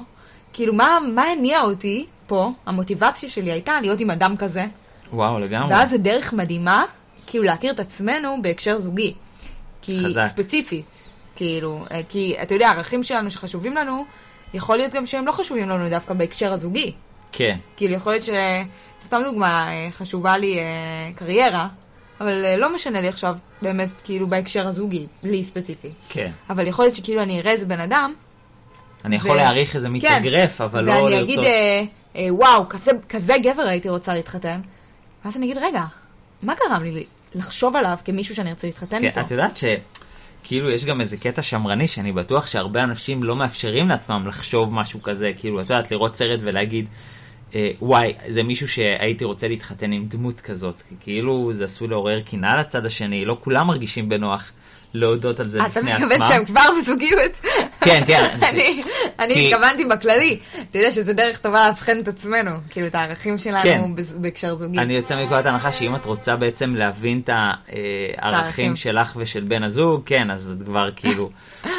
כאילו, 0.53 0.73
מה, 0.73 0.99
מה 1.13 1.23
הניע 1.23 1.61
אותי 1.61 2.05
פה? 2.27 2.51
המוטיבציה 2.65 3.29
שלי 3.29 3.51
הייתה 3.51 3.81
להיות 3.81 3.99
עם 3.99 4.11
אדם 4.11 4.37
כזה, 4.37 4.65
וואו, 5.13 5.39
לגמרי. 5.39 5.73
ואז 5.73 5.89
זה 5.89 5.97
דרך 5.97 6.33
מדהימה, 6.33 6.83
כאילו 7.27 7.43
להכיר 7.43 7.73
את 7.73 7.79
עצמנו 7.79 8.37
בהקשר 8.41 8.77
זוגי. 8.77 9.13
כי 9.81 9.99
חזק. 10.05 10.27
ספציפית, 10.27 11.11
כאילו, 11.35 11.85
אה, 11.91 12.01
כי 12.09 12.35
אתה 12.41 12.53
יודע, 12.53 12.69
הערכים 12.69 13.03
שלנו 13.03 13.31
שחשובים 13.31 13.75
לנו, 13.75 14.05
יכול 14.53 14.77
להיות 14.77 14.93
גם 14.93 15.05
שהם 15.05 15.25
לא 15.25 15.31
חשובים 15.31 15.69
לנו 15.69 15.89
דווקא 15.89 16.13
בהקשר 16.13 16.53
הזוגי. 16.53 16.93
כן. 17.33 17.57
כאילו, 17.77 17.93
יכול 17.93 18.11
להיות 18.13 18.23
ש... 18.23 18.29
סתם 19.01 19.21
דוגמה, 19.23 19.71
אה, 19.71 19.87
חשובה 19.91 20.37
לי 20.37 20.59
אה, 20.59 20.63
קריירה, 21.15 21.67
אבל 22.21 22.45
אה, 22.45 22.57
לא 22.57 22.75
משנה 22.75 23.01
לי 23.01 23.07
עכשיו 23.07 23.37
באמת, 23.61 23.89
כאילו, 24.03 24.27
בהקשר 24.27 24.67
הזוגי, 24.67 25.07
לי 25.23 25.43
ספציפי. 25.43 25.89
כן. 26.09 26.31
אבל 26.49 26.67
יכול 26.67 26.85
להיות 26.85 26.95
שכאילו 26.95 27.21
אני 27.21 27.39
אראה 27.39 27.51
איזה 27.51 27.65
בן 27.65 27.79
אדם, 27.79 28.13
אני 29.05 29.15
יכול 29.15 29.31
ו- 29.31 29.35
להעריך 29.35 29.75
איזה 29.75 29.89
מתאגרף, 29.89 30.61
אבל 30.61 30.83
לא 30.83 30.91
ואני 30.91 31.11
לרצות. 31.11 31.23
אגיד, 31.23 31.39
אה, 31.39 31.83
אה, 32.15 32.27
וואו, 32.29 32.69
כזה, 32.69 32.91
כזה 33.09 33.33
גבר 33.43 33.61
הייתי 33.61 33.89
רוצה 33.89 34.13
להתחתן. 34.13 34.61
ואז 35.25 35.37
אני 35.37 35.45
אגיד, 35.45 35.57
רגע, 35.57 35.83
מה 36.41 36.53
גרם 36.55 36.83
לי 36.83 37.03
לחשוב 37.35 37.75
עליו 37.75 37.97
כמישהו 38.05 38.35
שאני 38.35 38.49
ארצה 38.49 38.67
להתחתן 38.67 38.99
כן, 38.99 39.05
איתו? 39.05 39.19
את 39.19 39.31
יודעת 39.31 39.57
שכאילו 39.57 40.69
יש 40.69 40.85
גם 40.85 41.01
איזה 41.01 41.17
קטע 41.17 41.41
שמרני 41.41 41.87
שאני 41.87 42.11
בטוח 42.11 42.47
שהרבה 42.47 42.83
אנשים 42.83 43.23
לא 43.23 43.35
מאפשרים 43.35 43.89
לעצמם 43.89 44.27
לחשוב 44.27 44.73
משהו 44.73 45.01
כזה, 45.01 45.31
כאילו, 45.37 45.61
את 45.61 45.69
יודעת, 45.69 45.91
לראות 45.91 46.15
סרט 46.15 46.39
ולהגיד, 46.43 46.87
וואי, 47.81 48.13
זה 48.27 48.43
מישהו 48.43 48.67
שהייתי 48.67 49.25
רוצה 49.25 49.47
להתחתן 49.47 49.91
עם 49.91 50.05
דמות 50.07 50.41
כזאת, 50.41 50.81
כי 50.89 50.95
כאילו 50.99 51.49
זה 51.53 51.65
עשוי 51.65 51.87
לעורר 51.87 52.21
קנאה 52.21 52.57
לצד 52.57 52.85
השני, 52.85 53.25
לא 53.25 53.37
כולם 53.43 53.67
מרגישים 53.67 54.09
בנוח 54.09 54.51
להודות 54.95 55.39
על 55.39 55.47
זה 55.47 55.59
אתה 55.59 55.67
בפני 55.69 55.91
עצמם. 55.91 56.05
מתכוון 56.05 56.27
שהם 56.27 56.45
כבר 56.45 56.61
בזוגיות? 56.77 57.31
כן, 57.81 58.03
כן. 58.07 58.29
אני 58.49 58.79
אני 59.19 59.33
כי- 59.33 59.53
התכוונתי 59.53 59.85
בכללי. 59.85 60.39
אתה 60.69 60.77
יודע 60.77 60.91
שזה 60.91 61.13
דרך 61.13 61.37
טובה 61.37 61.67
לאבחן 61.67 61.99
את 61.99 62.07
עצמנו, 62.07 62.51
כאילו 62.69 62.87
את 62.87 62.95
הערכים 62.95 63.37
כן. 63.37 63.43
שלנו 63.63 63.95
בז- 63.95 64.17
בהקשר 64.17 64.55
זוגי. 64.57 64.79
אני 64.79 64.93
יוצא 64.93 65.15
מנקודת 65.15 65.45
הנחה 65.45 65.71
שאם 65.71 65.95
את 65.95 66.05
רוצה 66.05 66.35
בעצם 66.35 66.75
להבין 66.75 67.19
את 67.19 67.29
הערכים. 67.29 68.15
הערכים 68.17 68.75
שלך 68.75 69.13
ושל 69.15 69.43
בן 69.43 69.63
הזוג, 69.63 70.01
כן, 70.05 70.31
אז 70.31 70.53
את 70.57 70.63
כבר 70.65 70.89
כאילו, 70.95 71.29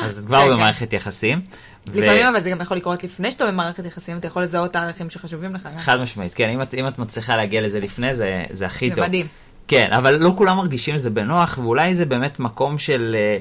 אז 0.03 0.19
את 0.19 0.27
כבר 0.27 0.41
כן, 0.41 0.47
כן. 0.47 0.53
במערכת 0.53 0.93
יחסים. 0.93 1.41
לפעמים 1.87 2.27
אבל 2.27 2.43
זה 2.43 2.51
גם 2.51 2.61
יכול 2.61 2.77
לקרות 2.77 3.05
לפני 3.05 3.33
שאתה 3.33 3.47
במערכת 3.47 3.85
יחסים, 3.85 4.19
אתה 4.19 4.27
יכול 4.27 4.43
לזהות 4.43 4.71
את 4.71 4.77
הערכים 4.77 5.11
שחשובים 5.11 5.55
לך. 5.55 5.69
חד 5.77 6.01
משמעית, 6.01 6.35
כן, 6.35 6.49
אם 6.49 6.63
את, 6.63 6.75
אם 6.75 6.89
את 6.89 6.99
מצליחה 6.99 7.37
להגיע 7.37 7.61
לזה 7.61 7.81
לפני, 7.81 8.15
זה, 8.15 8.45
זה 8.51 8.67
הכי 8.67 8.89
זה 8.89 8.95
טוב. 8.97 9.05
מדהים. 9.05 9.27
כן, 9.69 9.89
אבל 9.93 10.17
לא 10.17 10.35
כולם 10.37 10.57
מרגישים 10.57 10.95
את 10.95 11.01
זה 11.01 11.11
בנוח, 11.11 11.59
ואולי 11.59 11.95
זה 11.95 12.05
באמת 12.05 12.41
מקום 12.41 12.79
של, 12.79 13.17
אה, 13.19 13.39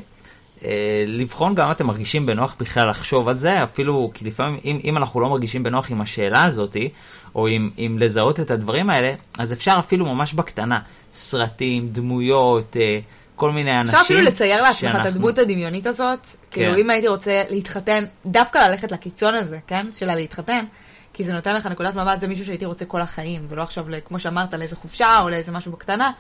אה, 0.66 1.04
לבחון 1.08 1.56
גם 1.56 1.66
אם 1.66 1.72
אתם 1.72 1.88
מרגישים 1.88 2.26
בנוח 2.26 2.56
בכלל 2.60 2.90
לחשוב 2.90 3.28
על 3.28 3.36
זה, 3.36 3.64
אפילו 3.64 4.12
כי 4.14 4.26
לפעמים 4.26 4.60
אם, 4.66 4.80
אם 4.84 4.98
אנחנו 4.98 5.20
לא 5.22 5.30
מרגישים 5.30 5.64
בנוח 5.64 5.92
עם 5.92 6.02
השאלה 6.02 6.44
הזאתי, 6.44 6.90
או 7.36 7.48
עם, 7.48 7.70
עם 7.78 7.98
לזהות 7.98 8.40
את 8.40 8.52
הדברים 8.52 8.90
האלה, 8.90 9.14
אז 9.40 9.54
אפשר 9.54 9.76
אפילו 9.80 10.06
ממש 10.06 10.34
בקטנה, 10.34 10.80
סרטים, 11.14 11.88
דמויות, 11.92 12.78
אה, 12.80 13.00
כל 13.36 13.52
מיני 13.52 13.80
אנשים. 13.82 14.00
אפשר 14.00 14.06
אפילו 14.06 14.22
לצייר 14.22 14.62
לעצמך 14.62 14.80
שאנחנו- 14.80 15.02
את 15.02 15.06
הדמות 15.06 15.38
הדמיונית 15.38 15.88
הזאת. 15.88 16.28
כאילו, 16.52 16.76
אם 16.78 16.90
הייתי 16.90 17.08
רוצה 17.08 17.44
להתחתן, 17.50 18.06
דווקא 18.26 18.58
ללכת 18.58 18.92
לקיצון 18.92 19.34
הזה, 19.34 19.60
כן? 19.68 19.88
של 19.96 20.10
הלהתחתן, 20.10 20.66
כי 21.14 21.24
זה 21.24 21.34
נותן 21.34 21.56
לך 21.56 21.66
נקודת 21.66 21.96
מבט, 21.96 22.20
זה 22.20 22.28
מישהו 22.28 22.46
שהייתי 22.46 22.66
רוצה 22.66 22.86
כל 22.86 23.02
החיים, 23.02 23.46
ולא 23.50 23.62
עכשיו, 23.62 23.86
כמו 24.06 24.20
שאמרת, 24.20 24.54
לאיזה 24.54 24.76
חופשה 24.76 25.20
או 25.20 25.30
לאיזה 25.30 25.52
משהו 25.52 25.72
בקטנה. 25.72 26.12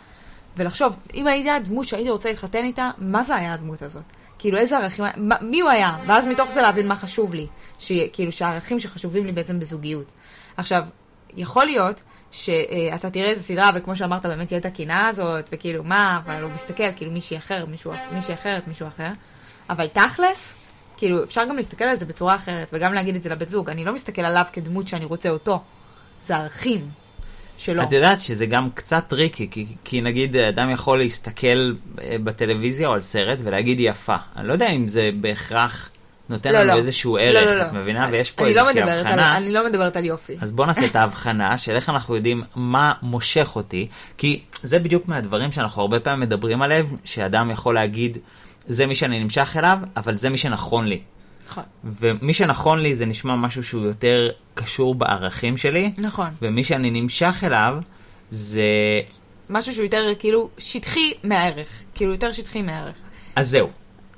ולחשוב, 0.57 0.95
אם 1.13 1.27
הייתי 1.27 1.49
הדמות 1.49 1.87
שהייתי 1.87 2.09
רוצה 2.09 2.29
להתחתן 2.29 2.63
איתה, 2.63 2.89
מה 2.97 3.23
זה 3.23 3.35
היה 3.35 3.53
הדמות 3.53 3.81
הזאת? 3.81 4.03
כאילו, 4.39 4.57
איזה 4.57 4.77
ערכים, 4.77 5.05
מה, 5.17 5.35
מי 5.41 5.59
הוא 5.61 5.69
היה? 5.69 5.95
ואז 6.05 6.25
מתוך 6.25 6.49
זה 6.51 6.61
להבין 6.61 6.87
מה 6.87 6.95
חשוב 6.95 7.33
לי. 7.33 7.47
כאילו, 8.13 8.31
שהערכים 8.31 8.79
שחשובים 8.79 9.25
לי 9.25 9.31
בעצם 9.31 9.59
בזוגיות. 9.59 10.11
עכשיו, 10.57 10.83
יכול 11.35 11.65
להיות 11.65 12.01
שאתה 12.33 13.09
תראה 13.09 13.29
איזה 13.29 13.43
סדרה, 13.43 13.71
וכמו 13.75 13.95
שאמרת, 13.95 14.25
באמת 14.25 14.47
תהיה 14.47 14.59
את 14.59 14.65
הקנאה 14.65 15.07
הזאת, 15.07 15.49
וכאילו, 15.51 15.83
מה, 15.83 16.19
אבל 16.25 16.43
הוא 16.43 16.51
מסתכל, 16.51 16.91
כאילו, 16.95 17.11
מישהי 17.11 17.37
אחר, 17.37 17.65
מישהו, 17.65 17.91
מישהי 18.11 18.33
אחרת, 18.33 18.67
מישהו 18.67 18.87
אחר. 18.87 19.09
אבל 19.69 19.87
תכלס, 19.87 20.53
כאילו, 20.97 21.23
אפשר 21.23 21.45
גם 21.49 21.55
להסתכל 21.55 21.83
על 21.83 21.97
זה 21.97 22.05
בצורה 22.05 22.35
אחרת, 22.35 22.69
וגם 22.73 22.93
להגיד 22.93 23.15
את 23.15 23.23
זה 23.23 23.29
לבן 23.29 23.49
זוג. 23.49 23.69
אני 23.69 23.85
לא 23.85 23.93
מסתכל 23.93 24.21
עליו 24.21 24.45
כדמות 24.53 24.87
שאני 24.87 25.05
רוצה 25.05 25.29
אותו. 25.29 25.61
זה 26.23 26.35
ערכים 26.35 26.89
שלו. 27.57 27.83
את 27.83 27.91
יודעת 27.91 28.21
שזה 28.21 28.45
גם 28.45 28.69
קצת 28.73 29.03
tricky, 29.07 29.47
כי, 29.51 29.65
כי 29.83 30.01
נגיד 30.01 30.35
אדם 30.35 30.69
יכול 30.69 30.97
להסתכל 30.97 31.73
אה, 32.01 32.15
בטלוויזיה 32.23 32.87
או 32.87 32.93
על 32.93 33.01
סרט 33.01 33.41
ולהגיד 33.43 33.79
יפה. 33.79 34.15
אני 34.35 34.47
לא 34.47 34.53
יודע 34.53 34.69
אם 34.69 34.87
זה 34.87 35.09
בהכרח 35.21 35.89
נותן 36.29 36.53
לא, 36.53 36.59
לנו 36.59 36.67
לא. 36.67 36.73
איזשהו 36.73 37.17
לא, 37.17 37.21
ערך, 37.21 37.45
לא, 37.45 37.55
לא. 37.57 37.61
את 37.63 37.73
מבינה? 37.73 38.07
ויש 38.11 38.31
פה 38.31 38.45
אני 38.45 38.53
לא 38.53 38.61
איזושהי 38.61 38.81
על- 38.81 38.89
הבחנה. 38.89 39.37
אני 39.37 39.53
לא 39.53 39.65
מדברת 39.65 39.95
על 39.97 40.05
יופי. 40.05 40.37
אז 40.41 40.51
בוא 40.51 40.65
נעשה 40.65 40.85
את 40.85 40.95
ההבחנה 40.95 41.57
של 41.57 41.71
איך 41.71 41.89
אנחנו 41.89 42.15
יודעים 42.15 42.43
מה 42.55 42.93
מושך 43.01 43.51
אותי, 43.55 43.87
כי 44.17 44.41
זה 44.63 44.79
בדיוק 44.79 45.07
מהדברים 45.07 45.51
שאנחנו 45.51 45.81
הרבה 45.81 45.99
פעמים 45.99 46.19
מדברים 46.19 46.61
עליהם, 46.61 46.85
שאדם 47.03 47.51
יכול 47.51 47.75
להגיד, 47.75 48.17
זה 48.67 48.85
מי 48.85 48.95
שאני 48.95 49.19
נמשך 49.23 49.55
אליו, 49.59 49.77
אבל 49.97 50.13
זה 50.15 50.29
מי 50.29 50.37
שנכון 50.37 50.87
לי. 50.87 50.99
נכון. 51.49 51.63
ומי 51.83 52.33
שנכון 52.33 52.79
לי 52.79 52.95
זה 52.95 53.05
נשמע 53.05 53.35
משהו 53.35 53.63
שהוא 53.63 53.85
יותר 53.85 54.29
קשור 54.53 54.95
בערכים 54.95 55.57
שלי, 55.57 55.91
נכון. 55.97 56.27
ומי 56.41 56.63
שאני 56.63 57.01
נמשך 57.01 57.43
אליו 57.43 57.75
זה... 58.31 58.61
משהו 59.49 59.73
שהוא 59.73 59.83
יותר 59.83 60.13
כאילו 60.19 60.49
שטחי 60.57 61.13
מהערך. 61.23 61.67
כאילו 61.95 62.11
יותר 62.11 62.31
שטחי 62.31 62.61
מהערך. 62.61 62.95
אז 63.35 63.49
זהו. 63.49 63.69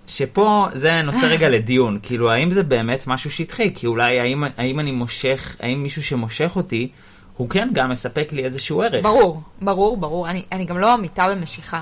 שפה 0.07 0.67
זה 0.73 1.01
נושא 1.01 1.25
רגע 1.25 1.49
לדיון, 1.49 1.99
כאילו 2.03 2.31
האם 2.31 2.51
זה 2.51 2.63
באמת 2.63 3.07
משהו 3.07 3.31
שטחי, 3.31 3.73
כי 3.73 3.87
אולי 3.87 4.19
האם, 4.19 4.43
האם 4.57 4.79
אני 4.79 4.91
מושך, 4.91 5.55
האם 5.59 5.83
מישהו 5.83 6.03
שמושך 6.03 6.51
אותי, 6.55 6.89
הוא 7.37 7.49
כן 7.49 7.69
גם 7.73 7.89
מספק 7.89 8.27
לי 8.31 8.43
איזשהו 8.43 8.81
ערך. 8.81 9.03
ברור, 9.03 9.41
ברור, 9.61 9.97
ברור. 9.97 10.29
אני, 10.29 10.43
אני 10.51 10.65
גם 10.65 10.77
לא 10.77 10.93
אמיתה 10.93 11.27
במשיכה. 11.29 11.81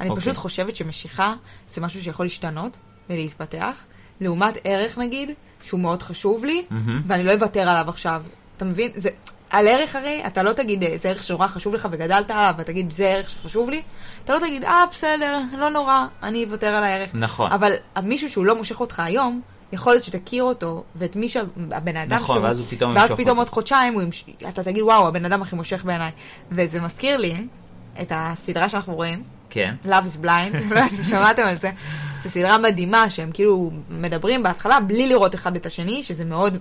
אני 0.00 0.08
אוקיי. 0.08 0.22
פשוט 0.22 0.36
חושבת 0.36 0.76
שמשיכה 0.76 1.34
זה 1.68 1.80
משהו 1.80 2.02
שיכול 2.02 2.26
להשתנות 2.26 2.76
ולהתפתח, 3.10 3.76
לעומת 4.20 4.58
ערך 4.64 4.98
נגיד, 4.98 5.30
שהוא 5.62 5.80
מאוד 5.80 6.02
חשוב 6.02 6.44
לי, 6.44 6.64
מהמם. 6.70 7.02
ואני 7.06 7.24
לא 7.24 7.32
אוותר 7.32 7.60
עליו 7.60 7.84
עכשיו. 7.88 8.22
אתה 8.56 8.64
מבין? 8.64 8.90
זה, 8.94 9.08
על 9.50 9.68
ערך 9.68 9.96
הרי, 9.96 10.22
אתה 10.26 10.42
לא 10.42 10.52
תגיד, 10.52 10.84
"אה, 10.84 10.96
זה 10.96 11.08
ערך 11.08 11.22
שנורא 11.22 11.46
חשוב 11.46 11.74
לך 11.74 11.88
וגדלת 11.90 12.30
עליו, 12.30 12.54
ותגיד, 12.58 12.90
זה 12.90 13.08
ערך 13.08 13.30
שחשוב 13.30 13.70
לי. 13.70 13.82
אתה 14.24 14.34
לא 14.34 14.38
תגיד, 14.38 14.64
אה, 14.64 14.84
בסדר, 14.90 15.38
לא 15.58 15.70
נורא, 15.70 16.06
אני 16.22 16.44
אוותר 16.44 16.66
על 16.66 16.84
הערך. 16.84 17.10
נכון. 17.14 17.52
אבל 17.52 17.72
מישהו 18.02 18.30
שהוא 18.30 18.44
לא 18.44 18.56
מושך 18.56 18.80
אותך 18.80 19.00
היום, 19.00 19.40
יכול 19.72 19.92
להיות 19.92 20.04
שתכיר 20.04 20.42
אותו, 20.44 20.84
ואת 20.96 21.16
מי 21.16 21.28
שהבן 21.28 21.96
אדם 21.96 22.16
נכון, 22.16 22.36
שהוא... 22.36 22.46
ואז 22.46 22.58
הוא 22.58 22.66
פתאום 22.70 22.96
ואז 22.96 23.12
פתאום. 23.12 23.38
עוד 23.38 23.48
חודשיים 23.48 24.00
ימש... 24.00 24.24
אתה 24.48 24.64
תגיד, 24.64 24.82
וואו, 24.82 25.08
הבן 25.08 25.24
אדם 25.24 25.42
הכי 25.42 25.56
מושך 25.56 25.84
בעיניי. 25.84 26.10
וזה 26.50 26.80
מזכיר 26.80 27.16
לי 27.16 27.46
את 28.00 28.12
הסדרה 28.14 28.68
שאנחנו 28.68 28.94
רואים, 28.94 29.22
כן. 29.50 29.74
Love 29.84 29.88
is 29.88 30.24
Blind, 30.24 30.56
לא 30.70 30.74
יודעת 30.74 30.92
אם 30.98 31.04
שמעתם 31.04 31.42
על 31.42 31.58
זה. 31.58 31.70
זו 32.22 32.30
סדרה 32.30 32.58
מדהימה 32.58 33.10
שהם 33.10 33.30
כאילו 33.34 33.70
מדברים 33.90 34.42
בהתחלה 34.42 34.80
בלי 34.80 35.08
לראות 35.08 35.34
אחד 35.34 35.56
את 35.56 35.66
השני, 35.66 36.02
שזה 36.02 36.24
מאוד, 36.24 36.56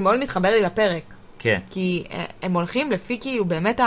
מאוד 0.00 0.18
מתחבר 0.18 0.48
לי 0.48 0.62
לפרק. 0.62 1.14
כן. 1.42 1.60
כי 1.70 2.04
אה, 2.10 2.24
הם 2.42 2.52
הולכים 2.52 2.92
לפי 2.92 3.18
כאילו 3.20 3.44
באמת 3.44 3.80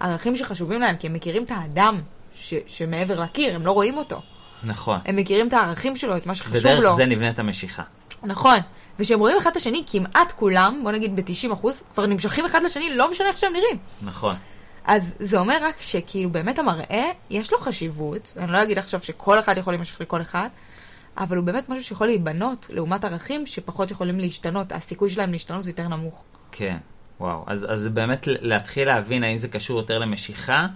הערכים 0.00 0.36
שחשובים 0.36 0.80
להם, 0.80 0.96
כי 0.96 1.06
הם 1.06 1.12
מכירים 1.12 1.44
את 1.44 1.50
האדם 1.50 2.00
ש, 2.34 2.54
שמעבר 2.66 3.20
לקיר, 3.20 3.54
הם 3.54 3.66
לא 3.66 3.70
רואים 3.70 3.96
אותו. 3.96 4.20
נכון. 4.62 4.98
הם 5.06 5.16
מכירים 5.16 5.48
את 5.48 5.52
הערכים 5.52 5.96
שלו, 5.96 6.16
את 6.16 6.26
מה 6.26 6.34
שחשוב 6.34 6.56
ודרך 6.56 6.78
לו. 6.78 6.96
זה 6.96 7.06
נבנית 7.06 7.38
המשיכה. 7.38 7.82
נכון. 8.22 8.58
וכשהם 8.98 9.18
רואים 9.18 9.36
אחד 9.36 9.50
את 9.50 9.56
השני, 9.56 9.84
כמעט 9.86 10.32
כולם, 10.32 10.80
בוא 10.82 10.92
נגיד 10.92 11.16
ב-90 11.16 11.52
אחוז, 11.52 11.82
כבר 11.94 12.06
נמשכים 12.06 12.44
אחד 12.44 12.62
לשני, 12.62 12.96
לא 12.96 13.10
משנה 13.10 13.28
איך 13.28 13.38
שהם 13.38 13.52
נראים. 13.52 13.78
נכון. 14.02 14.34
אז 14.84 15.14
זה 15.18 15.38
אומר 15.38 15.58
רק 15.62 15.80
שכאילו 15.80 16.30
באמת 16.30 16.58
המראה, 16.58 17.10
יש 17.30 17.52
לו 17.52 17.58
חשיבות, 17.58 18.32
אני 18.36 18.52
לא 18.52 18.62
אגיד 18.62 18.78
עכשיו 18.78 19.00
שכל 19.00 19.38
אחד 19.38 19.58
יכול 19.58 19.72
להימשך 19.72 20.00
לכל 20.00 20.20
אחד, 20.20 20.48
אבל 21.18 21.36
הוא 21.36 21.44
באמת 21.44 21.68
משהו 21.68 21.84
שיכול 21.84 22.06
להיבנות 22.06 22.66
לעומת 22.70 23.04
ערכים 23.04 23.46
שפחות 23.46 23.90
יכולים 23.90 24.18
להשתנות, 24.18 24.72
הסיכוי 24.72 25.08
שלהם 25.08 25.32
להשתנות 25.32 25.64
זה 25.64 25.70
יותר 25.70 25.88
נמוך. 25.88 26.24
כן. 26.52 26.76
וואו. 27.20 27.44
אז, 27.46 27.66
אז 27.68 27.88
באמת 27.88 28.26
להתחיל 28.26 28.88
להבין 28.88 29.22
האם 29.24 29.38
זה 29.38 29.48
קשור 29.48 29.78
יותר 29.78 29.98
למשיכה, 29.98 30.66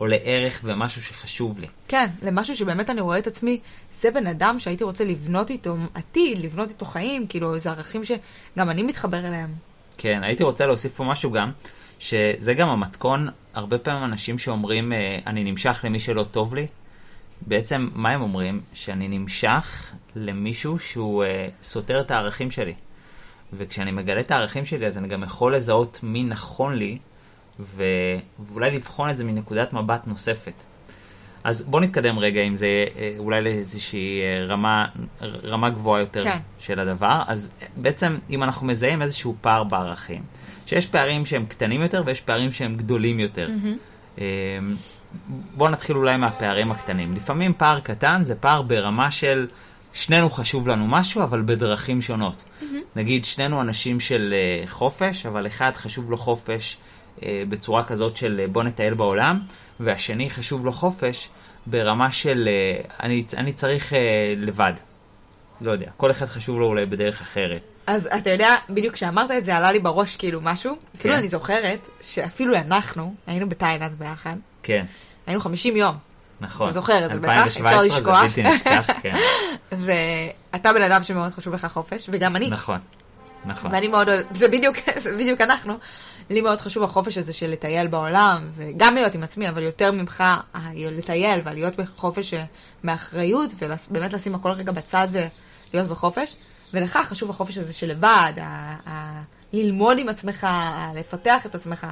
או 0.00 0.06
לערך 0.06 0.60
ומשהו 0.64 1.02
שחשוב 1.02 1.58
לי. 1.58 1.66
כן, 1.88 2.06
למשהו 2.22 2.56
שבאמת 2.56 2.90
אני 2.90 3.00
רואה 3.00 3.18
את 3.18 3.26
עצמי, 3.26 3.60
זה 4.00 4.10
בן 4.10 4.26
אדם 4.26 4.60
שהייתי 4.60 4.84
רוצה 4.84 5.04
לבנות 5.04 5.50
איתו 5.50 5.76
עתיד, 5.94 6.38
לבנות 6.38 6.68
איתו 6.68 6.86
חיים, 6.86 7.26
כאילו, 7.26 7.58
זה 7.58 7.70
ערכים 7.70 8.04
שגם 8.04 8.70
אני 8.70 8.82
מתחבר 8.82 9.18
אליהם. 9.18 9.50
כן, 9.98 10.20
הייתי 10.24 10.42
רוצה 10.42 10.66
להוסיף 10.66 10.94
פה 10.94 11.04
משהו 11.04 11.30
גם, 11.30 11.50
שזה 11.98 12.54
גם 12.54 12.68
המתכון, 12.68 13.28
הרבה 13.54 13.78
פעמים 13.78 14.04
אנשים 14.04 14.38
שאומרים, 14.38 14.92
אה, 14.92 15.18
אני 15.26 15.44
נמשך 15.44 15.80
למי 15.84 16.00
שלא 16.00 16.24
טוב 16.24 16.54
לי, 16.54 16.66
בעצם 17.46 17.88
מה 17.94 18.10
הם 18.10 18.22
אומרים? 18.22 18.60
שאני 18.74 19.08
נמשך 19.08 19.92
למישהו 20.16 20.78
שהוא 20.78 21.24
אה, 21.24 21.48
סותר 21.62 22.00
את 22.00 22.10
הערכים 22.10 22.50
שלי. 22.50 22.74
וכשאני 23.52 23.90
מגלה 23.90 24.20
את 24.20 24.30
הערכים 24.30 24.64
שלי, 24.64 24.86
אז 24.86 24.98
אני 24.98 25.08
גם 25.08 25.22
יכול 25.22 25.56
לזהות 25.56 26.00
מי 26.02 26.24
נכון 26.24 26.74
לי, 26.74 26.98
ו... 27.60 27.84
ואולי 28.38 28.70
לבחון 28.70 29.10
את 29.10 29.16
זה 29.16 29.24
מנקודת 29.24 29.72
מבט 29.72 30.06
נוספת. 30.06 30.52
אז 31.44 31.62
בוא 31.62 31.80
נתקדם 31.80 32.18
רגע 32.18 32.42
עם 32.42 32.56
זה, 32.56 32.66
אה, 32.96 33.14
אולי 33.18 33.42
לאיזושהי 33.42 34.20
אה, 34.20 34.46
רמה, 34.46 34.86
רמה 35.44 35.70
גבוהה 35.70 36.00
יותר 36.00 36.24
כן. 36.24 36.38
של 36.58 36.80
הדבר. 36.80 37.22
אז 37.26 37.50
אה, 37.62 37.66
בעצם, 37.76 38.18
אם 38.30 38.42
אנחנו 38.42 38.66
מזהים 38.66 39.02
איזשהו 39.02 39.36
פער 39.40 39.64
בערכים, 39.64 40.22
שיש 40.66 40.86
פערים 40.86 41.26
שהם 41.26 41.46
קטנים 41.46 41.82
יותר 41.82 42.02
ויש 42.06 42.20
פערים 42.20 42.52
שהם 42.52 42.76
גדולים 42.76 43.20
יותר. 43.20 43.48
אה, 44.18 44.24
בואו 45.56 45.70
נתחיל 45.70 45.96
אולי 45.96 46.16
מהפערים 46.16 46.70
הקטנים. 46.70 47.14
לפעמים 47.14 47.52
פער 47.56 47.80
קטן 47.80 48.22
זה 48.22 48.34
פער 48.34 48.62
ברמה 48.62 49.10
של 49.10 49.46
שנינו 49.92 50.30
חשוב 50.30 50.68
לנו 50.68 50.86
משהו, 50.86 51.22
אבל 51.22 51.42
בדרכים 51.42 52.02
שונות. 52.02 52.42
נגיד, 52.96 53.24
שנינו 53.24 53.60
אנשים 53.60 54.00
של 54.00 54.34
אה, 54.36 54.66
חופש, 54.66 55.26
אבל 55.26 55.46
אחד 55.46 55.76
חשוב 55.76 56.10
לו 56.10 56.16
חופש 56.16 56.76
אה, 57.22 57.42
בצורה 57.48 57.84
כזאת 57.84 58.16
של 58.16 58.40
אה, 58.40 58.46
בוא 58.46 58.62
נטייל 58.62 58.94
בעולם, 58.94 59.40
והשני 59.80 60.30
חשוב 60.30 60.64
לו 60.64 60.72
חופש 60.72 61.28
ברמה 61.66 62.12
של 62.12 62.48
אה, 62.48 62.80
אני, 63.02 63.24
אני 63.36 63.52
צריך 63.52 63.92
אה, 63.92 64.34
לבד. 64.36 64.72
לא 65.60 65.72
יודע, 65.72 65.90
כל 65.96 66.10
אחד 66.10 66.26
חשוב 66.26 66.58
לו 66.58 66.66
אולי 66.66 66.86
בדרך 66.86 67.20
אחרת. 67.20 67.60
אז 67.86 68.08
אתה 68.18 68.30
יודע, 68.30 68.56
בדיוק 68.70 68.94
כשאמרת 68.94 69.30
את 69.30 69.44
זה, 69.44 69.56
עלה 69.56 69.72
לי 69.72 69.78
בראש 69.78 70.16
כאילו 70.16 70.40
משהו. 70.42 70.76
אפילו 70.96 71.14
כן. 71.14 71.20
אני 71.20 71.28
זוכרת 71.28 71.88
שאפילו 72.00 72.56
אנחנו, 72.56 73.14
היינו 73.26 73.48
בתאילנד 73.48 73.92
ביחד, 73.98 74.36
כן, 74.62 74.84
היינו 75.26 75.40
50 75.40 75.76
יום, 75.76 75.96
נכון. 76.40 76.66
אתה 76.66 76.74
זוכר 76.74 77.06
את 77.06 77.10
זה 77.10 77.20
בטח? 77.20 77.30
2017 77.30 77.70
אפשר 77.70 77.96
לשכוח. 77.96 78.20
זה 78.20 78.42
בלתי 78.42 78.42
נשכח, 78.42 78.86
כן. 79.02 79.16
ואתה 79.78 80.72
בן 80.72 80.82
אדם 80.82 81.02
שמאוד 81.02 81.30
חשוב 81.30 81.54
לך 81.54 81.66
חופש, 81.66 82.08
וגם 82.12 82.36
אני. 82.36 82.50
נכון, 82.50 82.78
נכון. 83.44 83.74
ואני 83.74 83.88
מאוד 83.88 84.08
אוהבת, 84.08 84.36
זה 84.36 84.48
בדיוק, 84.48 84.76
זה 84.96 85.12
בדיוק 85.12 85.40
אנחנו. 85.40 85.74
לי 86.30 86.40
מאוד 86.40 86.60
חשוב 86.60 86.82
החופש 86.82 87.18
הזה 87.18 87.32
של 87.32 87.50
לטייל 87.50 87.86
בעולם, 87.86 88.50
וגם 88.54 88.94
להיות 88.94 89.14
עם 89.14 89.22
עצמי, 89.22 89.48
אבל 89.48 89.62
יותר 89.62 89.92
ממך 89.92 90.24
לטייל 90.76 91.40
ולהיות 91.44 91.76
בחופש 91.76 92.34
אה, 92.34 92.44
מאחריות, 92.84 93.52
ובאמת 93.90 94.12
לשים 94.12 94.34
הכל 94.34 94.50
רגע 94.50 94.72
בצד 94.72 95.08
ולהיות 95.12 95.88
בחופש. 95.90 96.36
ולך 96.74 96.98
חשוב 97.08 97.30
החופש 97.30 97.58
הזה 97.58 97.74
של 97.74 97.86
לבד, 97.86 98.32
ה- 98.40 98.76
ה- 98.88 99.22
ללמוד 99.52 99.98
עם 99.98 100.08
עצמך, 100.08 100.46
לפתח 100.94 101.46
את 101.46 101.54
עצמך. 101.54 101.86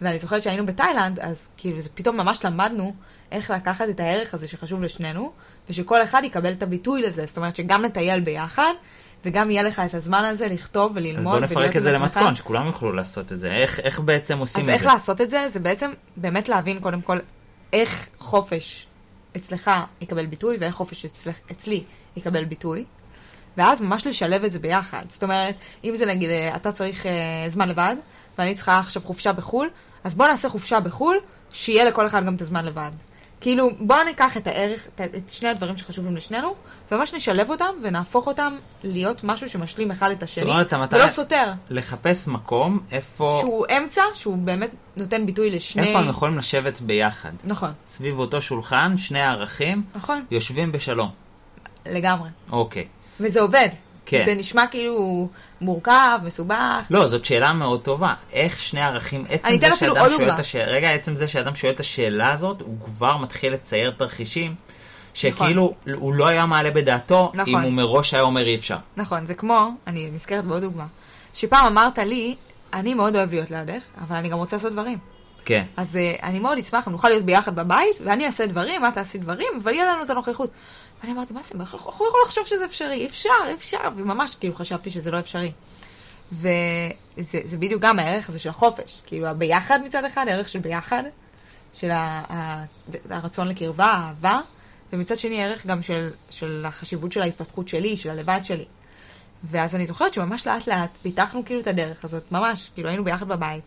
ואני 0.00 0.18
זוכרת 0.18 0.42
שהיינו 0.42 0.66
בתאילנד, 0.66 1.20
אז 1.20 1.48
כאילו 1.56 1.80
זה 1.80 1.88
פתאום 1.94 2.16
ממש 2.16 2.44
למדנו 2.44 2.94
איך 3.32 3.50
לקחת 3.50 3.88
את 3.88 4.00
הערך 4.00 4.34
הזה 4.34 4.48
שחשוב 4.48 4.82
לשנינו, 4.82 5.32
ושכל 5.70 6.02
אחד 6.02 6.22
יקבל 6.24 6.52
את 6.52 6.62
הביטוי 6.62 7.02
לזה. 7.02 7.26
זאת 7.26 7.36
אומרת 7.36 7.56
שגם 7.56 7.84
נטייל 7.84 8.20
ביחד, 8.20 8.72
וגם 9.24 9.50
יהיה 9.50 9.62
לך 9.62 9.82
את 9.86 9.94
הזמן 9.94 10.24
הזה 10.24 10.48
לכתוב 10.48 10.90
אז 10.90 10.96
וללמוד 10.96 11.22
בוא 11.22 11.32
ולהיות 11.32 11.50
עם 11.52 11.58
נפרק 11.58 11.76
את 11.76 11.82
זה. 11.82 11.92
למתכון, 11.92 12.34
שכולם 12.34 12.66
יוכלו 12.66 12.92
לעשות 12.92 13.32
את 13.32 13.38
זה. 13.38 13.52
איך, 13.52 13.80
איך 13.80 14.00
בעצם 14.00 14.38
עושים 14.38 14.62
אז 14.62 14.68
את 14.68 14.74
איך 14.74 14.82
זה? 14.82 14.88
לעשות 14.88 15.20
את 15.20 15.30
זה? 15.30 15.48
זה 15.48 15.60
בעצם 15.60 15.92
באמת 16.16 16.48
להבין 16.48 16.80
קודם 16.80 17.00
כל 17.00 17.18
איך 17.72 18.08
חופש 18.18 18.86
אצלך 19.36 19.70
יקבל 20.00 20.26
ביטוי, 20.26 20.56
ואיך 20.60 20.74
חופש 20.74 21.04
אצלך, 21.04 21.36
אצלי 21.50 21.82
יקבל 22.16 22.44
ביטוי, 22.44 22.84
ואז 23.56 23.80
ממש 23.80 24.06
לשלב 24.06 24.44
את 24.44 24.52
זה 24.52 24.58
ביחד. 24.58 25.02
זאת 25.08 25.22
אומרת, 25.22 25.54
אם 25.84 25.96
זה 25.96 26.06
נגיד, 26.06 26.30
אה, 26.30 26.56
אתה 26.56 26.72
צריך 26.72 27.06
אה, 27.06 27.12
זמן 27.48 27.68
לבד, 27.68 27.96
ואני 28.38 28.54
צריכה 28.54 28.78
עכשיו 28.78 29.02
חופשה 29.02 29.32
בחו"ל, 29.32 29.68
אז 30.04 30.14
בוא 30.14 30.26
נעשה 30.26 30.48
חופשה 30.48 30.80
בחו"ל, 30.80 31.16
שיהיה 31.52 31.84
לכל 31.84 32.06
אחד 32.06 32.26
גם 32.26 32.34
את 32.34 32.40
הזמן 32.40 32.64
לבד. 32.64 32.90
כאילו, 33.40 33.70
בואו 33.78 34.04
ניקח 34.04 34.36
את 34.36 34.46
הערך, 34.46 34.86
את, 34.94 35.30
שני 35.30 35.48
הדברים 35.48 35.76
שחשובים 35.76 36.16
לשנינו, 36.16 36.54
וממש 36.92 37.14
נשלב 37.14 37.50
אותם 37.50 37.74
ונהפוך 37.82 38.26
אותם 38.26 38.56
להיות 38.84 39.24
משהו 39.24 39.48
שמשלים 39.48 39.90
אחד 39.90 40.10
את 40.10 40.22
השני, 40.22 40.50
אומרת, 40.50 40.72
המטרה- 40.72 41.00
ולא 41.00 41.08
סותר. 41.08 41.52
לחפש 41.70 42.28
מקום 42.28 42.80
איפה, 42.92 43.38
שהוא 43.40 43.66
אמצע, 43.76 44.02
שהוא 44.14 44.36
באמת 44.38 44.70
נותן 44.96 45.26
ביטוי 45.26 45.50
לשני... 45.50 45.86
איפה 45.88 45.98
הם 45.98 46.08
יכולים 46.08 46.38
לשבת 46.38 46.80
ביחד. 46.80 47.32
נכון, 47.44 47.70
סביב 47.86 48.18
אותו 48.18 48.42
שולחן, 48.42 48.96
שני 48.96 49.20
הערכים 49.20 49.82
נכון, 49.94 50.24
יושבים 50.30 50.72
בשלום. 50.72 51.10
לגמרי. 51.86 52.28
אוקיי. 52.52 52.86
וזה 53.20 53.40
עובד. 53.40 53.68
כן. 54.06 54.22
זה 54.26 54.34
נשמע 54.34 54.66
כאילו 54.66 55.28
מורכב, 55.60 56.18
מסובך. 56.24 56.86
לא, 56.90 57.06
זאת 57.06 57.24
שאלה 57.24 57.52
מאוד 57.52 57.80
טובה. 57.80 58.14
איך 58.32 58.60
שני 58.60 58.80
ערכים, 58.80 59.24
עצם 59.28 59.58
זה 59.58 59.66
שאדם 59.76 59.94
שואל 59.94 60.10
דוגמה. 60.10 60.34
את 60.34 60.38
השאלה, 60.38 60.72
רגע, 60.72 60.90
עצם 60.90 61.16
זה 61.16 61.28
שאדם 61.28 61.54
שואל 61.54 61.72
את 61.72 61.80
השאלה 61.80 62.32
הזאת, 62.32 62.60
הוא 62.60 62.80
כבר 62.84 63.16
מתחיל 63.16 63.52
לצייר 63.52 63.90
תרחישים, 63.90 64.54
שכאילו 65.14 65.74
הוא 65.94 66.14
לא 66.14 66.26
היה 66.26 66.46
מעלה 66.46 66.70
בדעתו, 66.70 67.32
נכון. 67.34 67.54
אם 67.54 67.60
הוא 67.60 67.72
מראש 67.72 68.14
היה 68.14 68.22
אומר 68.22 68.46
אי 68.46 68.54
אפשר. 68.54 68.76
נכון, 68.96 69.26
זה 69.26 69.34
כמו, 69.34 69.68
אני 69.86 70.10
נזכרת 70.10 70.44
בעוד 70.44 70.62
דוגמה, 70.62 70.86
שפעם 71.34 71.66
אמרת 71.66 71.98
לי, 71.98 72.36
אני 72.72 72.94
מאוד 72.94 73.16
אוהב 73.16 73.30
להיות 73.30 73.50
לידך, 73.50 73.82
אבל 74.00 74.16
אני 74.16 74.28
גם 74.28 74.38
רוצה 74.38 74.56
לעשות 74.56 74.72
דברים. 74.72 74.98
כן. 75.46 75.64
אז 75.76 75.96
uh, 75.96 76.22
אני 76.22 76.40
מאוד 76.40 76.58
אשמח 76.58 76.88
אם 76.88 76.92
נוכל 76.92 77.08
להיות 77.08 77.24
ביחד 77.24 77.56
בבית, 77.56 77.96
ואני 78.04 78.26
אעשה 78.26 78.46
דברים, 78.46 78.86
את 78.86 78.94
תעשי 78.94 79.18
דברים, 79.18 79.48
אבל 79.62 79.72
יהיה 79.72 79.92
לנו 79.92 80.02
את 80.02 80.10
הנוכחות. 80.10 80.50
ואני 81.00 81.12
אמרתי, 81.12 81.32
מה 81.32 81.42
זה, 81.42 81.54
איך 81.60 81.74
הוא 81.74 82.08
יכול 82.08 82.20
לחשוב 82.24 82.46
שזה 82.46 82.64
אפשרי? 82.64 83.06
אפשר, 83.06 83.30
אפשר, 83.54 83.88
וממש 83.96 84.34
כאילו 84.34 84.54
חשבתי 84.54 84.90
שזה 84.90 85.10
לא 85.10 85.18
אפשרי. 85.18 85.52
וזה 86.32 87.40
זה 87.44 87.58
בדיוק 87.58 87.82
גם 87.82 87.98
הערך 87.98 88.28
הזה 88.28 88.38
של 88.38 88.50
החופש, 88.50 89.02
כאילו 89.06 89.26
הביחד 89.26 89.80
מצד 89.84 90.04
אחד, 90.04 90.28
הערך 90.28 90.48
של 90.48 90.58
ביחד, 90.58 91.02
של 91.74 91.90
ה, 91.90 92.22
ה, 92.32 92.64
הרצון 93.10 93.48
לקרבה, 93.48 93.86
האהבה, 93.86 94.40
ומצד 94.92 95.18
שני 95.18 95.42
הערך 95.42 95.66
גם 95.66 95.82
של, 95.82 96.10
של 96.30 96.64
החשיבות 96.68 97.12
של 97.12 97.22
ההתפתחות 97.22 97.68
שלי, 97.68 97.96
של 97.96 98.10
הלבד 98.10 98.40
שלי. 98.42 98.64
ואז 99.44 99.74
אני 99.74 99.86
זוכרת 99.86 100.12
שממש 100.12 100.46
לאט 100.46 100.68
לאט 100.68 100.90
פיתחנו 101.02 101.44
כאילו 101.44 101.60
את 101.60 101.66
הדרך 101.66 102.04
הזאת, 102.04 102.32
ממש, 102.32 102.70
כאילו 102.74 102.88
היינו 102.88 103.04
ביחד 103.04 103.28
בבית. 103.28 103.64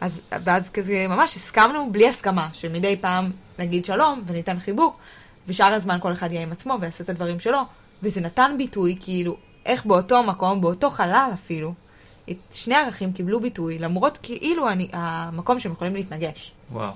אז, 0.00 0.20
ואז 0.44 0.70
כזה 0.70 1.06
ממש 1.08 1.36
הסכמנו 1.36 1.92
בלי 1.92 2.08
הסכמה, 2.08 2.48
שמדי 2.52 2.96
פעם 3.00 3.30
נגיד 3.58 3.84
שלום 3.84 4.22
וניתן 4.26 4.58
חיבוק, 4.58 4.98
ושאר 5.48 5.72
הזמן 5.72 5.98
כל 6.00 6.12
אחד 6.12 6.32
יהיה 6.32 6.42
עם 6.42 6.52
עצמו 6.52 6.78
ויעשה 6.80 7.04
את 7.04 7.08
הדברים 7.08 7.40
שלו, 7.40 7.58
וזה 8.02 8.20
נתן 8.20 8.54
ביטוי, 8.58 8.96
כאילו, 9.00 9.36
איך 9.66 9.86
באותו 9.86 10.22
מקום, 10.22 10.60
באותו 10.60 10.90
חלל 10.90 11.30
אפילו, 11.34 11.74
את 12.30 12.36
שני 12.52 12.74
הערכים 12.74 13.12
קיבלו 13.12 13.40
ביטוי, 13.40 13.78
למרות 13.78 14.18
כאילו 14.22 14.68
אני, 14.68 14.88
המקום 14.92 15.60
שהם 15.60 15.72
יכולים 15.72 15.94
להתנגש. 15.94 16.52
וואו. 16.72 16.92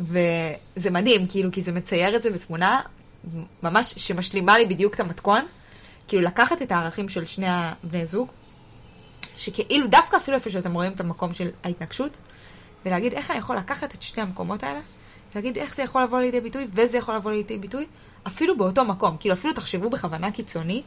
וזה 0.00 0.90
מדהים, 0.90 1.26
כאילו, 1.26 1.52
כי 1.52 1.62
זה 1.62 1.72
מצייר 1.72 2.16
את 2.16 2.22
זה 2.22 2.30
בתמונה 2.30 2.80
ממש 3.62 3.94
שמשלימה 3.96 4.58
לי 4.58 4.66
בדיוק 4.66 4.94
את 4.94 5.00
המתכון. 5.00 5.46
כאילו, 6.08 6.22
לקחת 6.22 6.62
את 6.62 6.72
הערכים 6.72 7.08
של 7.08 7.26
שני 7.26 7.46
הבני 7.48 8.06
זוג, 8.06 8.28
שכאילו 9.42 9.86
דווקא 9.86 10.16
אפילו 10.16 10.36
איפה 10.36 10.50
שאתם 10.50 10.74
רואים 10.74 10.92
את 10.92 11.00
המקום 11.00 11.34
של 11.34 11.50
ההתנגשות, 11.64 12.18
ולהגיד 12.86 13.12
איך 13.12 13.30
אני 13.30 13.38
יכול 13.38 13.56
לקחת 13.56 13.94
את 13.94 14.02
שני 14.02 14.22
המקומות 14.22 14.62
האלה, 14.62 14.80
ולהגיד 15.32 15.58
איך 15.58 15.74
זה 15.74 15.82
יכול 15.82 16.02
לבוא 16.02 16.20
לידי 16.20 16.40
ביטוי, 16.40 16.66
וזה 16.72 16.98
יכול 16.98 17.14
לבוא 17.14 17.30
לידי 17.32 17.58
ביטוי, 17.58 17.86
אפילו 18.26 18.56
באותו 18.58 18.84
מקום. 18.84 19.16
כאילו, 19.20 19.34
אפילו 19.34 19.54
תחשבו 19.54 19.90
בכוונה 19.90 20.30
קיצוני, 20.30 20.82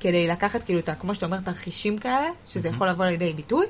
כדי 0.00 0.28
לקחת 0.28 0.62
כאילו 0.62 0.78
את, 0.78 0.88
כמו 1.00 1.14
שאתה 1.14 1.26
אומר, 1.26 1.40
תרחישים 1.40 1.98
כאלה, 1.98 2.28
שזה 2.48 2.68
יכול 2.68 2.88
לבוא 2.88 3.04
לידי 3.04 3.32
ביטוי, 3.32 3.66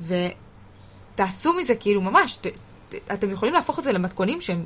ותעשו 0.00 1.54
מזה 1.54 1.74
כאילו 1.74 2.00
ממש, 2.00 2.36
ת, 2.36 2.46
ת, 2.88 2.94
אתם 3.12 3.30
יכולים 3.30 3.54
להפוך 3.54 3.78
את 3.78 3.84
זה 3.84 3.92
למתכונים 3.92 4.40
שהם 4.40 4.64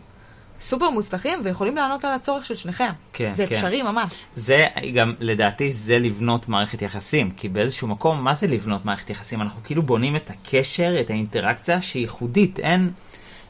סופר 0.60 0.90
מוצלחים, 0.90 1.40
ויכולים 1.44 1.76
לענות 1.76 2.04
על 2.04 2.12
הצורך 2.12 2.46
של 2.46 2.56
שניכם. 2.56 2.90
כן, 3.12 3.34
זה 3.34 3.46
כן. 3.46 3.54
אפשרי 3.54 3.82
ממש. 3.82 4.24
זה 4.36 4.66
גם, 4.94 5.14
לדעתי, 5.20 5.72
זה 5.72 5.98
לבנות 5.98 6.48
מערכת 6.48 6.82
יחסים. 6.82 7.30
כי 7.30 7.48
באיזשהו 7.48 7.88
מקום, 7.88 8.24
מה 8.24 8.34
זה 8.34 8.46
לבנות 8.46 8.84
מערכת 8.84 9.10
יחסים? 9.10 9.42
אנחנו 9.42 9.60
כאילו 9.64 9.82
בונים 9.82 10.16
את 10.16 10.30
הקשר, 10.30 11.00
את 11.00 11.10
האינטראקציה 11.10 11.82
שהיא 11.82 12.02
ייחודית. 12.02 12.60
אין, 12.60 12.90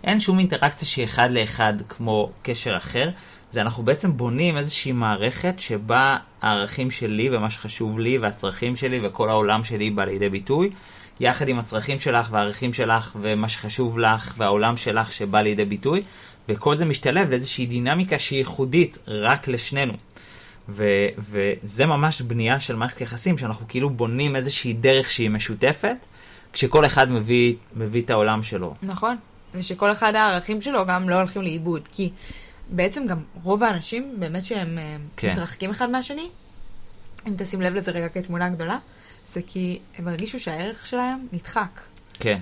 אין 0.05 0.21
שום 0.21 0.38
אינטראקציה 0.38 0.88
שהיא 0.88 1.05
אחד 1.05 1.31
לאחד 1.31 1.75
כמו 1.88 2.31
קשר 2.43 2.77
אחר. 2.77 3.11
זה 3.51 3.61
אנחנו 3.61 3.83
בעצם 3.83 4.17
בונים 4.17 4.57
איזושהי 4.57 4.93
מערכת 4.93 5.55
שבה 5.59 6.17
הערכים 6.43 6.91
שלי 6.91 7.29
ומה 7.33 7.51
שחשוב 7.51 7.99
לי 7.99 8.19
והצרכים 8.19 8.77
שלי 8.77 9.01
וכל 9.03 9.29
העולם 9.29 9.65
שלי 9.65 9.91
בא 9.91 10.05
לידי 10.05 10.29
ביטוי. 10.29 10.71
יחד 11.21 11.49
עם 11.49 11.59
הצרכים 11.59 12.01
שלך 12.01 12.29
והערכים 12.31 12.73
שלך 12.73 13.17
ומה 13.21 13.49
שחשוב 13.49 13.99
לך 13.99 14.35
והעולם 14.37 14.77
שלך 14.77 15.12
שבא 15.12 15.41
לידי 15.41 15.65
ביטוי. 15.65 16.03
וכל 16.53 16.77
זה 16.77 16.85
משתלב 16.85 17.31
לאיזושהי 17.31 17.67
דינמיקה 17.67 18.19
שהיא 18.19 18.38
ייחודית 18.38 18.99
רק 19.07 19.49
לשנינו. 19.49 19.93
ו- 20.69 21.09
וזה 21.19 21.87
ממש 21.87 22.23
בנייה 22.23 22.61
של 22.61 22.77
מערכת 22.77 23.01
יחסים, 23.01 23.38
שאנחנו 23.38 23.69
כאילו 23.69 23.91
בונים 23.91 24.37
איזושהי 24.37 24.73
דרך 24.73 25.11
שהיא 25.11 25.31
משותפת, 25.31 25.97
כשכל 26.53 26.87
אחד 26.87 27.11
מביא, 27.11 27.55
מביא 27.77 28.03
את 28.03 28.11
העולם 28.11 28.43
שלו. 28.43 28.75
נכון. 28.83 29.17
ושכל 29.55 29.93
אחד 29.93 30.15
הערכים 30.15 30.61
שלו 30.61 30.87
גם 30.87 31.09
לא 31.09 31.15
הולכים 31.15 31.43
לאיבוד. 31.43 31.88
כי 31.93 32.11
בעצם 32.71 33.07
גם 33.07 33.19
רוב 33.43 33.62
האנשים, 33.62 34.15
באמת 34.19 34.45
שהם 34.45 34.79
אה, 34.79 34.97
כן. 35.17 35.33
מתרחקים 35.33 35.71
אחד 35.71 35.91
מהשני, 35.91 36.29
אם 37.29 37.33
תשים 37.38 37.61
לב 37.61 37.75
לזה 37.75 37.91
רגע 37.91 38.09
כתמונה 38.09 38.49
גדולה, 38.49 38.79
זה 39.27 39.41
כי 39.47 39.79
הם 39.99 40.09
הרגישו 40.09 40.41
שהערך 40.41 40.87
שלהם 40.87 41.27
נדחק. 41.33 41.81
כן, 42.21 42.38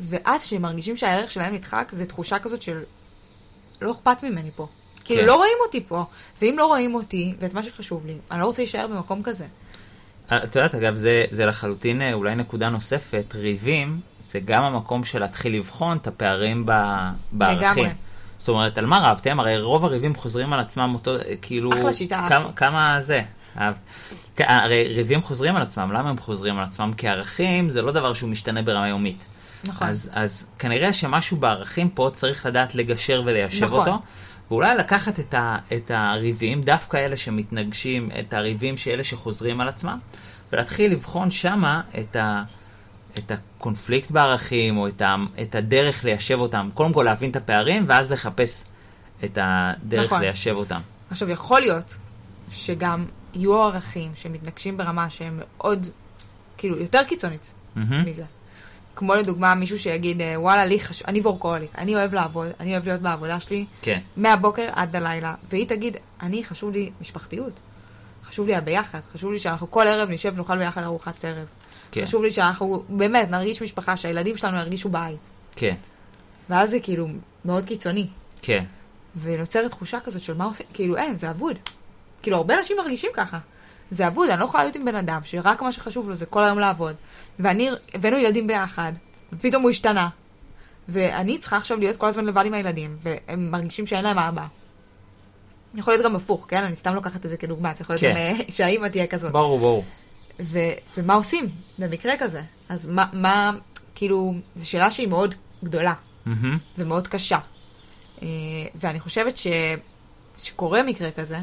ואז 0.00 0.44
כשהם 0.44 0.62
מרגישים 0.62 0.96
שהערך 0.96 1.30
שלהם 1.30 1.54
נדחק, 1.54 1.92
זו 1.92 2.04
תחושה 2.04 2.38
כזאת 2.38 2.62
של 2.62 2.82
לא 3.80 3.90
אכפת 3.90 4.22
ממני 4.22 4.50
פה. 4.56 4.66
כאילו, 5.04 5.20
כן. 5.20 5.26
לא 5.26 5.36
רואים 5.36 5.56
אותי 5.66 5.84
פה. 5.88 6.04
ואם 6.42 6.54
לא 6.58 6.66
רואים 6.66 6.94
אותי, 6.94 7.34
ואת 7.38 7.54
מה 7.54 7.62
שחשוב 7.62 8.06
לי, 8.06 8.16
אני 8.30 8.40
לא 8.40 8.46
רוצה 8.46 8.62
להישאר 8.62 8.86
במקום 8.86 9.22
כזה. 9.22 9.46
את 10.34 10.56
יודעת, 10.56 10.74
אגב, 10.74 10.94
זה, 10.94 11.24
זה 11.30 11.46
לחלוטין 11.46 12.02
אה, 12.02 12.12
אולי 12.12 12.34
נקודה 12.34 12.68
נוספת, 12.68 13.34
ריבים, 13.34 14.00
זה 14.20 14.40
גם 14.44 14.62
המקום 14.62 15.04
של 15.04 15.18
להתחיל 15.18 15.56
לבחון 15.56 15.96
את 15.96 16.06
הפערים 16.06 16.66
ב, 16.66 16.72
בערכים. 17.32 17.58
לגמרי. 17.58 17.88
זאת 18.38 18.48
אומרת, 18.48 18.78
על 18.78 18.86
מה 18.86 19.10
רבתם? 19.10 19.40
הרי 19.40 19.60
רוב 19.60 19.84
הריבים 19.84 20.14
חוזרים 20.14 20.52
על 20.52 20.60
עצמם 20.60 20.90
אותו, 20.94 21.16
אה, 21.16 21.36
כאילו... 21.42 21.72
אחלה 21.72 21.92
שיטה, 21.92 22.26
כמה. 22.28 22.52
כמה 22.52 23.00
זה? 23.00 23.22
אהבת. 23.58 23.80
הרי 24.38 24.84
ריבים 24.94 25.22
חוזרים 25.22 25.56
על 25.56 25.62
עצמם, 25.62 25.92
למה 25.92 26.10
הם 26.10 26.18
חוזרים 26.18 26.58
על 26.58 26.64
עצמם? 26.64 26.92
כי 26.96 27.08
ערכים 27.08 27.68
זה 27.68 27.82
לא 27.82 27.92
דבר 27.92 28.12
שהוא 28.12 28.30
משתנה 28.30 28.62
ברמה 28.62 28.88
יומית. 28.88 29.26
נכון. 29.64 29.88
אז, 29.88 30.10
אז 30.12 30.46
כנראה 30.58 30.92
שמשהו 30.92 31.36
בערכים 31.36 31.90
פה 31.90 32.10
צריך 32.12 32.46
לדעת 32.46 32.74
לגשר 32.74 33.22
וליישב 33.24 33.64
נכון. 33.64 33.78
אותו. 33.78 33.98
ואולי 34.50 34.76
לקחת 34.76 35.20
את, 35.20 35.34
ה, 35.34 35.56
את 35.76 35.90
הריבים, 35.94 36.62
דווקא 36.62 36.96
אלה 36.96 37.16
שמתנגשים, 37.16 38.10
את 38.20 38.34
הריבים 38.34 38.76
שאלה 38.76 39.04
שחוזרים 39.04 39.60
על 39.60 39.68
עצמם, 39.68 39.98
ולהתחיל 40.52 40.92
לבחון 40.92 41.30
שמה 41.30 41.80
את, 42.00 42.16
ה, 42.16 42.42
את 43.18 43.30
הקונפליקט 43.30 44.10
בערכים, 44.10 44.76
או 44.78 44.88
את, 44.88 45.02
ה, 45.02 45.16
את 45.42 45.54
הדרך 45.54 46.04
ליישב 46.04 46.38
אותם. 46.38 46.68
קודם 46.74 46.92
כל 46.92 47.02
להבין 47.02 47.30
את 47.30 47.36
הפערים, 47.36 47.84
ואז 47.88 48.12
לחפש 48.12 48.64
את 49.24 49.38
הדרך 49.42 50.06
נכון. 50.06 50.20
ליישב 50.20 50.54
אותם. 50.54 50.80
עכשיו, 51.10 51.30
יכול 51.30 51.60
להיות 51.60 51.96
שגם 52.50 53.04
יהיו 53.34 53.62
ערכים 53.62 54.12
שמתנגשים 54.14 54.76
ברמה 54.76 55.10
שהם 55.10 55.40
מאוד, 55.40 55.86
כאילו, 56.56 56.80
יותר 56.80 57.04
קיצונית 57.04 57.54
מהמם. 57.76 58.04
מזה. 58.04 58.24
כמו 59.00 59.14
לדוגמה 59.14 59.54
מישהו 59.54 59.78
שיגיד, 59.78 60.20
אה, 60.20 60.34
וואלה, 60.36 60.66
לי 60.66 60.80
חשוב, 60.80 61.06
אני 61.08 61.20
וורקוהוליק, 61.20 61.70
אני 61.78 61.94
אוהב 61.94 62.14
לעבוד, 62.14 62.48
אני 62.60 62.72
אוהב 62.72 62.86
להיות 62.86 63.00
בעבודה 63.00 63.40
שלי 63.40 63.64
כן, 63.82 63.98
מהבוקר 64.16 64.68
עד 64.72 64.96
הלילה, 64.96 65.34
והיא 65.48 65.66
תגיד, 65.66 65.96
אני, 66.22 66.44
חשוב 66.44 66.70
לי 66.70 66.90
משפחתיות. 67.00 67.60
חשוב 68.24 68.46
לי 68.46 68.54
הביחד, 68.54 69.00
חשוב 69.12 69.32
לי 69.32 69.38
שאנחנו 69.38 69.70
כל 69.70 69.86
ערב 69.86 70.10
נשב 70.10 70.32
ונאכל 70.36 70.58
ביחד 70.58 70.82
ארוחת 70.82 71.24
ערב. 71.24 71.46
כן, 71.90 72.04
חשוב 72.04 72.22
לי 72.22 72.30
שאנחנו 72.30 72.82
באמת 72.88 73.30
נרגיש 73.30 73.62
משפחה, 73.62 73.96
שהילדים 73.96 74.36
שלנו 74.36 74.56
ירגישו 74.56 74.88
בית. 74.88 75.28
כן, 75.56 75.74
ואז 76.50 76.70
זה 76.70 76.80
כאילו 76.80 77.08
מאוד 77.44 77.64
קיצוני. 77.64 78.06
כן. 78.42 78.64
ונוצרת 79.16 79.70
תחושה 79.70 80.00
כזאת 80.00 80.22
של 80.22 80.34
מה 80.34 80.44
עושים, 80.44 80.66
כאילו 80.74 80.96
אין, 80.96 81.14
זה 81.14 81.30
אבוד. 81.30 81.58
כאילו 82.22 82.36
הרבה 82.36 82.58
אנשים 82.58 82.76
מרגישים 82.76 83.10
ככה. 83.14 83.38
זה 83.90 84.06
אבוד, 84.06 84.30
אני 84.30 84.40
לא 84.40 84.44
יכולה 84.44 84.64
להיות 84.64 84.76
עם 84.76 84.84
בן 84.84 84.94
אדם 84.94 85.20
שרק 85.24 85.62
מה 85.62 85.72
שחשוב 85.72 86.08
לו 86.08 86.14
זה 86.14 86.26
כל 86.26 86.44
היום 86.44 86.58
לעבוד. 86.58 86.94
ואני, 87.38 87.70
הבאנו 87.94 88.16
ילדים 88.16 88.46
ביחד, 88.46 88.92
ופתאום 89.32 89.62
הוא 89.62 89.70
השתנה. 89.70 90.08
ואני 90.88 91.38
צריכה 91.38 91.56
עכשיו 91.56 91.78
להיות 91.78 91.96
כל 91.96 92.06
הזמן 92.06 92.24
לבד 92.24 92.46
עם 92.46 92.54
הילדים, 92.54 92.96
והם 93.02 93.50
מרגישים 93.50 93.86
שאין 93.86 94.04
להם 94.04 94.18
אבא. 94.18 94.46
יכול 95.74 95.94
להיות 95.94 96.04
גם 96.04 96.16
הפוך, 96.16 96.46
כן? 96.48 96.62
אני 96.62 96.76
סתם 96.76 96.94
לוקחת 96.94 97.24
את 97.24 97.30
זה 97.30 97.36
כדוגמה, 97.36 97.74
זה 97.74 97.82
יכול 97.82 97.94
להיות 97.94 98.04
כן. 98.04 98.10
גם 98.10 98.16
אה, 98.16 98.44
שהאימא 98.54 98.86
תהיה 98.86 99.06
כזאת. 99.06 99.32
ברור, 99.32 99.58
ברור. 99.58 99.84
ו- 100.40 100.58
ומה 100.96 101.14
עושים 101.14 101.48
במקרה 101.78 102.16
כזה? 102.18 102.42
אז 102.68 102.86
מה, 102.86 103.06
מה, 103.12 103.52
כאילו, 103.94 104.34
זו 104.56 104.68
שאלה 104.68 104.90
שהיא 104.90 105.08
מאוד 105.08 105.34
גדולה. 105.64 105.94
מהמם. 106.26 106.58
ומאוד 106.78 107.08
קשה. 107.08 107.38
אה, 108.22 108.28
ואני 108.74 109.00
חושבת 109.00 109.36
ש... 109.36 109.46
שקורה 110.36 110.82
מקרה 110.82 111.10
כזה, 111.10 111.38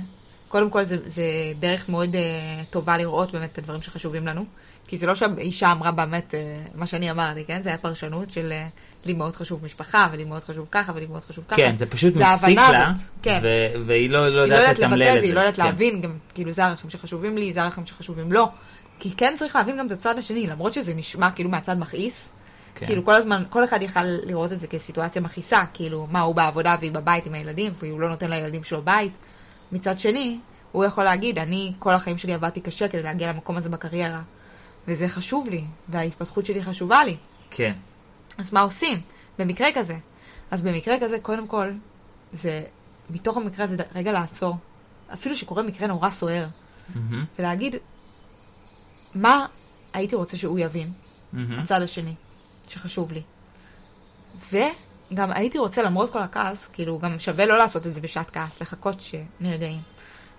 קודם 0.47 0.69
כל 0.69 0.83
זה, 0.83 0.97
זה 1.05 1.23
דרך 1.59 1.89
מאוד 1.89 2.15
uh, 2.15 2.17
טובה 2.69 2.97
לראות 2.97 3.31
באמת 3.31 3.51
את 3.51 3.57
הדברים 3.57 3.81
שחשובים 3.81 4.27
לנו. 4.27 4.45
כי 4.87 4.97
זה 4.97 5.07
לא 5.07 5.15
שהאישה 5.15 5.71
אמרה 5.71 5.91
באמת 5.91 6.33
uh, 6.33 6.77
מה 6.77 6.87
שאני 6.87 7.11
אמרתי, 7.11 7.45
כן? 7.45 7.63
זה 7.63 7.69
היה 7.69 7.77
פרשנות 7.77 8.31
של 8.31 8.51
uh, 8.51 9.05
לי 9.05 9.13
מאוד 9.13 9.35
חשוב 9.35 9.65
משפחה, 9.65 10.07
ולי 10.11 10.23
מאוד 10.23 10.43
חשוב 10.43 10.67
ככה, 10.71 10.91
ולי 10.95 11.05
מאוד 11.05 11.21
חשוב 11.21 11.45
ככה. 11.45 11.55
כן, 11.55 11.77
זה 11.77 11.85
פשוט 11.85 12.13
זה 12.13 12.23
מציק 12.33 12.57
לה, 12.57 12.67
הזאת, 12.67 13.07
כן. 13.21 13.39
ו- 13.43 13.85
והיא 13.85 14.09
לא, 14.09 14.29
לא 14.29 14.41
היא 14.41 14.51
לא 14.51 14.55
יודעת 14.55 14.79
לבטא 14.79 15.15
את 15.15 15.21
זה. 15.21 15.27
היא 15.27 15.33
לא 15.33 15.39
יודעת 15.39 15.55
כן. 15.55 15.65
להבין 15.65 16.01
גם, 16.01 16.17
כאילו 16.33 16.51
זה 16.51 16.63
הערכים 16.63 16.89
שחשובים 16.89 17.37
לי, 17.37 17.53
זה 17.53 17.61
הערכים 17.61 17.85
שחשובים 17.85 18.31
לו. 18.31 18.47
כי 18.99 19.11
כן 19.17 19.33
צריך 19.37 19.55
להבין 19.55 19.77
גם 19.77 19.87
את 19.87 19.91
הצד 19.91 20.17
השני, 20.17 20.47
למרות 20.47 20.73
שזה 20.73 20.93
נשמע 20.93 21.31
כאילו 21.31 21.49
מהצד 21.49 21.79
מכעיס. 21.79 22.33
כן. 22.75 22.85
כאילו 22.85 23.05
כל 23.05 23.13
הזמן, 23.13 23.43
כל 23.49 23.63
אחד 23.63 23.81
יכל 23.81 24.03
לראות 24.03 24.53
את 24.53 24.59
זה 24.59 24.67
כסיטואציה 24.67 25.21
מכעיסה, 25.21 25.63
כאילו 25.73 26.07
מה 26.11 26.21
הוא 26.21 26.35
בעבודה 26.35 26.75
והיא 26.79 26.91
בבית 26.91 27.25
עם 27.25 27.33
הילדים, 27.33 27.73
והוא 27.79 27.99
לא 27.99 28.09
נותן 28.09 28.29
לילדים 28.29 28.63
שלו 28.63 28.81
בית. 28.81 29.17
מצד 29.71 29.99
שני, 29.99 30.39
הוא 30.71 30.85
יכול 30.85 31.03
להגיד, 31.03 31.39
אני 31.39 31.73
כל 31.79 31.93
החיים 31.93 32.17
שלי 32.17 32.33
עבדתי 32.33 32.61
קשה 32.61 32.87
כדי 32.87 33.03
להגיע 33.03 33.31
למקום 33.33 33.57
הזה 33.57 33.69
בקריירה, 33.69 34.21
וזה 34.87 35.07
חשוב 35.07 35.49
לי, 35.49 35.63
וההתפתחות 35.89 36.45
שלי 36.45 36.63
חשובה 36.63 37.03
לי. 37.03 37.17
כן. 37.51 37.73
אז 38.37 38.53
מה 38.53 38.61
עושים 38.61 39.01
במקרה 39.39 39.67
כזה? 39.73 39.97
אז 40.51 40.61
במקרה 40.61 40.95
כזה, 41.01 41.19
קודם 41.19 41.47
כל, 41.47 41.71
זה, 42.33 42.63
מתוך 43.09 43.37
המקרה 43.37 43.65
הזה, 43.65 43.75
רגע 43.95 44.11
לעצור. 44.11 44.55
אפילו 45.13 45.35
שקורה 45.35 45.63
מקרה 45.63 45.87
נורא 45.87 46.09
סוער, 46.09 46.47
מהמם, 46.95 47.25
ולהגיד, 47.39 47.75
מה 49.15 49.45
הייתי 49.93 50.15
רוצה 50.15 50.37
שהוא 50.37 50.59
יבין, 50.59 50.91
מהמם. 51.33 51.59
הצד 51.59 51.81
השני, 51.81 52.15
שחשוב 52.67 53.11
לי. 53.11 53.21
וגם 55.11 55.31
הייתי 55.31 55.57
רוצה, 55.57 55.83
למרות 55.83 56.11
כל 56.11 56.21
הכעס, 56.21 56.67
כאילו, 56.67 56.99
גם 56.99 57.19
שווה 57.19 57.45
לא 57.45 57.57
לעשות 57.57 57.87
את 57.87 57.95
זה 57.95 58.01
בשעת 58.01 58.29
כעס, 58.29 58.61
לחכות 58.61 58.97
שנרגעים. 59.01 59.79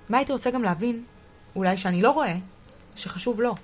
מה 0.09 0.19
הייתי 0.19 0.33
רוצה 0.33 0.51
גם 0.51 0.63
להבין, 0.63 1.05
אולי 1.57 1.77
שאני 1.77 2.03
לא 2.03 2.11
רואה, 2.11 2.35
שחשוב 2.97 3.41
לו, 3.41 3.55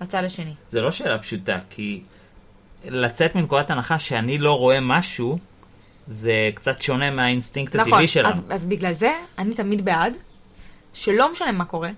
לצד 0.00 0.24
השני. 0.24 0.54
זה 0.70 0.80
לא 0.80 0.90
שאלה 0.90 1.18
פשוטה, 1.18 1.58
כי 1.70 2.02
לצאת 2.84 3.34
מנקודת 3.34 3.70
הנחה 3.70 3.98
שאני 3.98 4.38
לא 4.38 4.58
רואה 4.58 4.80
משהו, 4.80 5.38
זה 6.08 6.50
קצת 6.54 6.82
שונה 6.82 7.10
מהאינסטינקט 7.10 7.76
נכון, 7.76 7.92
הטבעי 7.92 8.06
שלנו. 8.06 8.28
אז, 8.28 8.42
אז 8.50 8.64
בגלל 8.64 8.94
זה 8.94 9.12
אני 9.38 9.54
תמיד 9.54 9.84
בעד, 9.84 10.16
שלא 10.94 11.32
משנה 11.32 11.52
מה 11.52 11.64
קורה, 11.64 11.90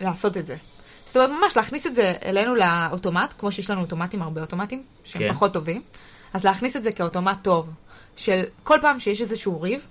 לעשות 0.00 0.36
את 0.36 0.46
זה. 0.46 0.56
זאת 1.04 1.16
אומרת, 1.16 1.30
ממש 1.30 1.56
להכניס 1.56 1.86
את 1.86 1.94
זה 1.94 2.14
אלינו 2.24 2.54
לאוטומט, 2.54 3.34
כמו 3.38 3.52
שיש 3.52 3.70
לנו 3.70 3.80
אוטומטים, 3.80 4.22
הרבה 4.22 4.40
אוטומטים, 4.40 4.82
שהם. 5.04 5.22
כן. 5.22 5.32
פחות 5.32 5.52
טובים, 5.52 5.82
אז 6.32 6.44
להכניס 6.44 6.76
את 6.76 6.82
זה 6.82 6.92
כאוטומט 6.92 7.38
טוב, 7.42 7.70
של 8.16 8.42
כל 8.62 8.78
פעם 8.80 9.00
שיש 9.00 9.20
איזשהו 9.20 9.60
ריב, 9.60 9.86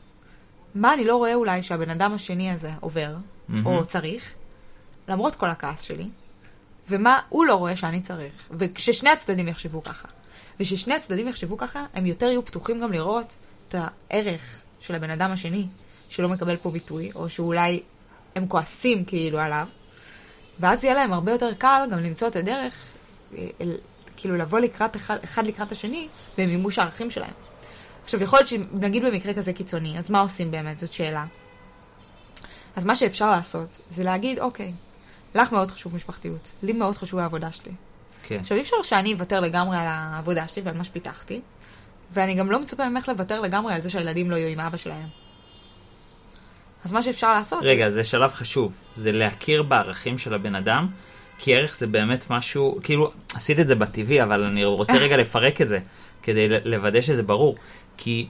מה 0.75 0.93
אני 0.93 1.05
לא 1.05 1.15
רואה 1.15 1.33
אולי 1.33 1.63
שהבן 1.63 1.89
אדם 1.89 2.13
השני 2.13 2.51
הזה 2.51 2.71
עובר, 2.79 3.15
מהמם. 3.47 3.65
או 3.65 3.85
צריך, 3.85 4.33
למרות 5.07 5.35
כל 5.35 5.49
הכעס 5.49 5.81
שלי, 5.81 6.07
ומה 6.89 7.19
הוא 7.29 7.45
לא 7.45 7.55
רואה 7.55 7.75
שאני 7.75 8.01
צריך. 8.01 8.33
וכששני 8.51 9.09
הצדדים 9.09 9.47
יחשבו 9.47 9.83
ככה, 9.83 10.07
וכששני 10.59 10.93
הצדדים 10.93 11.27
יחשבו 11.27 11.57
ככה, 11.57 11.85
הם 11.93 12.05
יותר 12.05 12.25
יהיו 12.25 12.45
פתוחים 12.45 12.79
גם 12.79 12.91
לראות 12.91 13.33
את 13.67 13.75
הערך 13.77 14.41
של 14.79 14.95
הבן 14.95 15.09
אדם 15.09 15.31
השני, 15.31 15.67
שלא 16.09 16.29
מקבל 16.29 16.57
פה 16.57 16.71
ביטוי, 16.71 17.11
או 17.15 17.29
שאולי 17.29 17.81
הם 18.35 18.47
כועסים 18.47 19.05
כאילו 19.05 19.39
עליו, 19.39 19.67
ואז 20.59 20.83
יהיה 20.83 20.95
להם 20.95 21.13
הרבה 21.13 21.31
יותר 21.31 21.53
קל 21.53 21.87
גם 21.91 21.99
למצוא 21.99 22.27
את 22.27 22.35
הדרך, 22.35 22.73
אה, 23.37 23.47
כאילו 24.21 24.37
לבוא 24.37 24.59
לקראת 24.59 24.95
אחד, 24.95 25.17
אחד 25.23 25.47
לקראת 25.47 25.71
השני 25.71 26.07
במימוש 26.37 26.79
הערכים 26.79 27.09
שלהם. 27.09 27.33
עכשיו, 28.03 28.23
יכול 28.23 28.39
להיות 28.39 28.47
שנגיד 28.47 29.05
במקרה 29.05 29.33
כזה 29.33 29.53
קיצוני, 29.53 29.97
אז 29.97 30.09
מה 30.09 30.19
עושים 30.19 30.51
באמת? 30.51 30.79
זאת 30.79 30.93
שאלה. 30.93 31.25
אז 32.75 32.85
מה 32.85 32.95
שאפשר 32.95 33.31
לעשות, 33.31 33.79
זה 33.89 34.03
להגיד, 34.03 34.39
אוקיי, 34.39 34.73
לך 35.35 35.51
מאוד 35.51 35.71
חשוב 35.71 35.95
משפחתיות, 35.95 36.49
לי 36.63 36.73
מאוד 36.73 36.97
חשוב 36.97 37.19
העבודה 37.19 37.51
שלי. 37.51 37.71
כן. 38.23 38.39
עכשיו, 38.39 38.57
אי 38.57 38.61
אפשר 38.61 38.75
שאני 38.83 39.13
אוותר 39.13 39.39
לגמרי 39.39 39.77
על 39.77 39.87
העבודה 39.87 40.47
שלי 40.47 40.61
ועל 40.61 40.77
מה 40.77 40.83
שפיתחתי, 40.83 41.41
ואני 42.11 42.35
גם 42.35 42.51
לא 42.51 42.59
מצפה 42.59 42.89
ממך 42.89 43.09
לוותר 43.09 43.39
לגמרי 43.39 43.73
על 43.73 43.81
זה 43.81 43.89
שהילדים 43.89 44.31
לא 44.31 44.35
יהיו 44.35 44.47
עם 44.47 44.59
אבא 44.59 44.77
שלהם. 44.77 45.07
אז 46.85 46.91
מה 46.91 47.03
שאפשר 47.03 47.33
לעשות... 47.33 47.59
רגע, 47.63 47.89
זה 47.89 48.03
שלב 48.03 48.33
חשוב. 48.33 48.75
זה 48.95 49.11
להכיר 49.11 49.63
בערכים 49.63 50.17
של 50.17 50.33
הבן 50.33 50.55
אדם, 50.55 50.87
כי 51.43 51.55
ערך 51.55 51.75
זה 51.75 51.87
באמת 51.87 52.25
משהו, 52.29 52.79
כאילו, 52.83 53.11
עשית 53.35 53.59
את 53.59 53.67
זה 53.67 53.75
בטבעי, 53.75 54.23
אבל 54.23 54.43
אני 54.43 54.65
רוצה 54.65 54.93
רגע 55.05 55.17
לפרק 55.17 55.61
את 55.61 55.69
זה, 55.69 55.79
כדי 56.23 56.47
לוודא 56.65 57.01
שזה 57.01 57.23
ברור. 57.23 57.55
כי 57.97 58.27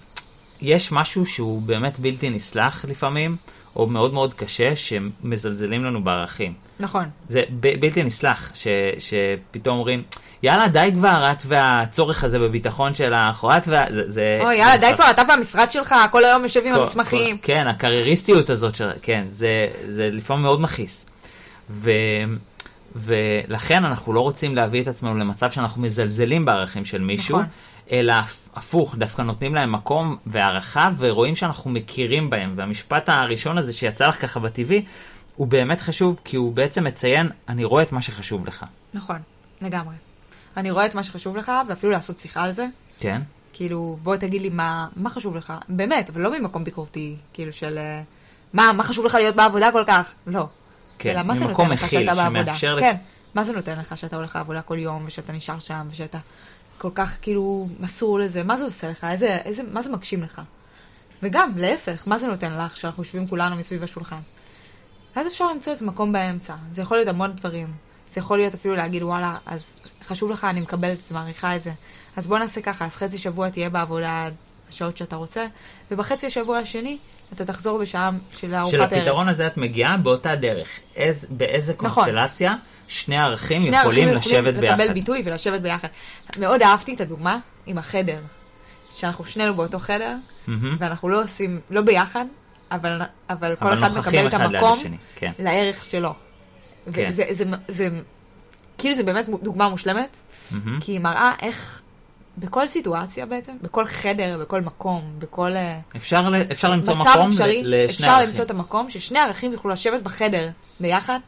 יש 0.61 0.91
משהו 0.91 1.25
שהוא 1.25 1.61
באמת 1.61 1.99
בלתי 1.99 2.29
נסלח 2.29 2.85
לפעמים, 2.89 3.35
או 3.75 3.87
מאוד 3.87 4.13
מאוד 4.13 4.33
קשה, 4.33 4.75
שמזלזלים 4.75 5.85
לנו 5.85 6.03
בערכים. 6.03 6.53
נכון. 6.79 7.09
זה 7.27 7.43
ב- 7.59 7.79
בלתי 7.79 8.03
נסלח, 8.03 8.51
ש, 8.55 8.67
שפתאום 8.99 9.77
אומרים, 9.77 10.01
יאללה, 10.43 10.67
די 10.67 10.89
כבר, 10.95 11.29
את 11.31 11.43
והצורך 11.47 12.23
הזה 12.23 12.39
בביטחון 12.39 12.95
שלך, 12.95 13.43
או 13.43 13.57
את 13.57 13.67
וה... 13.67 13.85
זה, 13.89 14.09
זה, 14.09 14.39
אוי, 14.43 14.55
יאללה, 14.55 14.77
די 14.77 14.91
כבר, 14.95 15.09
אתה 15.09 15.21
והמשרד 15.29 15.71
שלך, 15.71 15.95
כל 16.11 16.25
היום 16.25 16.43
יושב 16.43 16.61
עם 16.65 16.75
כל- 16.75 16.79
המסמכים. 16.81 17.37
כל- 17.37 17.47
כן, 17.47 17.67
הקרייריסטיות 17.67 18.49
הזאת, 18.49 18.75
של, 18.75 18.89
כן, 19.01 19.25
זה, 19.31 19.47
זה 19.89 20.09
לפעמים 20.13 20.43
מאוד 20.43 20.61
מכעיס. 20.61 21.05
ו, 21.69 21.91
ולכן 22.95 23.85
אנחנו 23.85 24.13
לא 24.13 24.19
רוצים 24.19 24.55
להביא 24.55 24.81
את 24.81 24.87
עצמנו 24.87 25.17
למצב 25.17 25.51
שאנחנו 25.51 25.81
מזלזלים 25.81 26.45
בערכים 26.45 26.85
של 26.85 27.01
מישהו, 27.01 27.37
נכון. 27.37 27.49
אלא 27.91 28.11
הפ- 28.13 28.49
הפוך, 28.55 28.95
דווקא 28.95 29.21
נותנים 29.21 29.55
להם 29.55 29.71
מקום 29.71 30.17
והערכה, 30.27 30.89
ורואים 30.97 31.35
שאנחנו 31.35 31.71
מכירים 31.71 32.29
בהם. 32.29 32.53
והמשפט 32.55 33.09
הראשון 33.09 33.57
הזה 33.57 33.73
שיצא 33.73 34.07
לך 34.07 34.21
ככה 34.21 34.39
בטבעי, 34.39 34.85
הוא 35.35 35.47
באמת 35.47 35.81
חשוב, 35.81 36.19
כי 36.25 36.35
הוא 36.37 36.53
בעצם 36.53 36.83
מציין, 36.83 37.29
אני 37.49 37.63
רואה 37.63 37.83
את 37.83 37.91
מה 37.91 38.01
שחשוב 38.01 38.45
לך. 38.45 38.65
נכון, 38.93 39.17
לגמרי. 39.61 39.95
אני 40.57 40.71
רואה 40.71 40.85
את 40.85 40.95
מה 40.95 41.03
שחשוב 41.03 41.37
לך, 41.37 41.51
ואפילו 41.69 41.91
לעשות 41.91 42.17
שיחה 42.17 42.43
על 42.43 42.51
זה. 42.51 42.67
כן? 42.99 43.21
כאילו, 43.53 43.97
בוא 44.03 44.15
תגיד 44.15 44.41
לי 44.41 44.49
מה, 44.49 44.87
מה 44.95 45.09
חשוב 45.09 45.35
לך. 45.35 45.53
באמת, 45.69 46.09
אבל 46.09 46.21
לא 46.21 46.39
ממקום 46.39 46.63
ביקורתי, 46.63 47.15
כאילו 47.33 47.53
של... 47.53 47.79
מה, 48.53 48.71
מה 48.73 48.83
חשוב 48.83 49.05
לך 49.05 49.15
להיות 49.15 49.35
בעבודה 49.35 49.71
כל 49.71 49.83
כך? 49.87 50.11
לא. 50.27 50.47
כן, 51.01 51.09
אלא 51.09 51.23
מה 51.23 51.35
זה 51.35 51.45
נותן 51.45 51.69
לך 51.69 51.89
שאתה 51.89 52.15
בעבודה? 52.15 52.53
כן, 52.79 52.95
מה 53.35 53.43
זה 53.43 53.53
נותן 53.53 53.79
לך 53.79 53.97
שאתה 53.97 54.15
הולך 54.15 54.35
לעבודה 54.35 54.61
כל 54.61 54.79
יום, 54.79 55.03
ושאתה 55.05 55.33
נשאר 55.33 55.59
שם, 55.59 55.87
ושאתה 55.91 56.17
כל 56.77 56.89
כך 56.95 57.17
כאילו 57.21 57.67
מסור 57.79 58.19
לזה? 58.19 58.43
מה 58.43 58.57
זה 58.57 58.63
עושה 58.63 58.89
לך? 58.89 59.03
איזה, 59.03 59.37
איזה, 59.37 59.63
מה 59.71 59.81
זה 59.81 59.89
מגשים 59.91 60.23
לך? 60.23 60.41
וגם, 61.23 61.51
להפך, 61.57 62.03
מה 62.05 62.17
זה 62.17 62.27
נותן 62.27 62.51
לך 62.57 62.77
שאנחנו 62.77 63.03
יושבים 63.03 63.27
כולנו 63.27 63.55
מסביב 63.55 63.83
השולחן? 63.83 64.19
ואז 65.15 65.27
אפשר 65.27 65.47
למצוא 65.47 65.73
איזה 65.73 65.85
מקום 65.85 66.11
באמצע. 66.11 66.55
זה 66.71 66.81
יכול 66.81 66.97
להיות 66.97 67.07
המון 67.07 67.31
דברים. 67.35 67.73
זה 68.09 68.19
יכול 68.19 68.37
להיות 68.37 68.53
אפילו 68.53 68.75
להגיד, 68.75 69.03
וואלה, 69.03 69.37
אז 69.45 69.75
חשוב 70.07 70.31
לך, 70.31 70.43
אני 70.43 70.61
מקבלת 70.61 70.97
את 70.97 71.03
זה, 71.03 71.13
מעריכה 71.13 71.55
את 71.55 71.63
זה. 71.63 71.71
אז 72.15 72.27
בוא 72.27 72.39
נעשה 72.39 72.61
ככה, 72.61 72.85
אז 72.85 72.95
חצי 72.95 73.17
שבוע 73.17 73.49
תהיה 73.49 73.69
בעבודה 73.69 74.29
השעות 74.69 74.97
שאתה 74.97 75.15
רוצה, 75.15 75.45
ובחצי 75.91 76.27
השבוע 76.27 76.57
השני 76.57 76.97
אתה 77.33 77.45
תחזור 77.45 77.79
בשעה 77.79 78.09
של 78.31 78.55
ארוחת 78.55 78.73
ערב. 78.73 78.89
שלפתרון 78.89 79.27
הזה 79.27 79.47
את 79.47 79.57
מגיעה 79.57 79.97
באותה 79.97 80.35
דרך. 80.35 80.67
איז, 80.95 81.27
באיזה 81.29 81.73
נכון. 81.81 82.03
קונסטלציה 82.03 82.55
שני 82.87 83.17
ערכים 83.17 83.61
שני 83.61 83.77
יכולים 83.77 84.09
ערכים 84.09 84.33
לשבת 84.33 84.53
ביחד. 84.53 84.79
לקבל 84.79 84.93
ביטוי 84.93 85.21
ולשבת 85.25 85.61
ביחד. 85.61 85.87
מאוד 86.39 86.61
אהבתי 86.61 86.93
את 86.93 87.01
הדוגמה 87.01 87.39
עם 87.65 87.77
החדר. 87.77 88.19
שאנחנו 88.95 89.25
שנינו 89.25 89.55
באותו 89.55 89.79
חדר, 89.79 90.15
מהמם. 90.47 90.77
ואנחנו 90.79 91.09
לא 91.09 91.23
עושים, 91.23 91.59
לא 91.69 91.81
ביחד, 91.81 92.25
אבל, 92.71 93.01
אבל 93.29 93.55
כל 93.55 93.67
אבל 93.67 93.77
אחד 93.77 93.97
מקבל 93.97 94.27
את 94.27 94.33
אחד 94.33 94.41
ליד 94.41 94.55
המקום 94.55 94.79
כן. 95.15 95.31
לערך 95.39 95.85
שלו. 95.85 96.13
כן. 96.93 97.07
וזה, 97.09 97.23
זה, 97.29 97.45
זה, 97.67 97.89
כאילו 98.77 98.95
זה 98.95 99.03
באמת 99.03 99.25
דוגמה 99.43 99.69
מושלמת, 99.69 100.17
מהמם. 100.51 100.79
כי 100.81 100.91
היא 100.91 100.99
מראה 100.99 101.31
איך 101.41 101.81
בכל 102.37 102.67
סיטואציה 102.67 103.25
בעצם, 103.25 103.53
בכל 103.61 103.85
חדר, 103.85 104.37
בכל 104.41 104.61
מקום, 104.61 105.01
בכל 105.19 105.51
אה, 105.55 105.79
אפשר, 105.95 106.23
אפשר 106.51 106.71
למצוא 106.71 106.95
מקום 106.95 107.31
אפשרי, 107.31 107.61
לשני 107.65 107.85
אפשר 107.85 108.09
ערכים. 108.09 108.29
למצוא 108.29 108.43
את 108.43 108.51
המקום 108.51 108.89
ששני 108.89 109.19
ערכים 109.19 109.53
יוכלו 109.53 109.71
לשבת 109.71 110.01
בחדר 110.01 110.49
ביחד, 110.79 111.19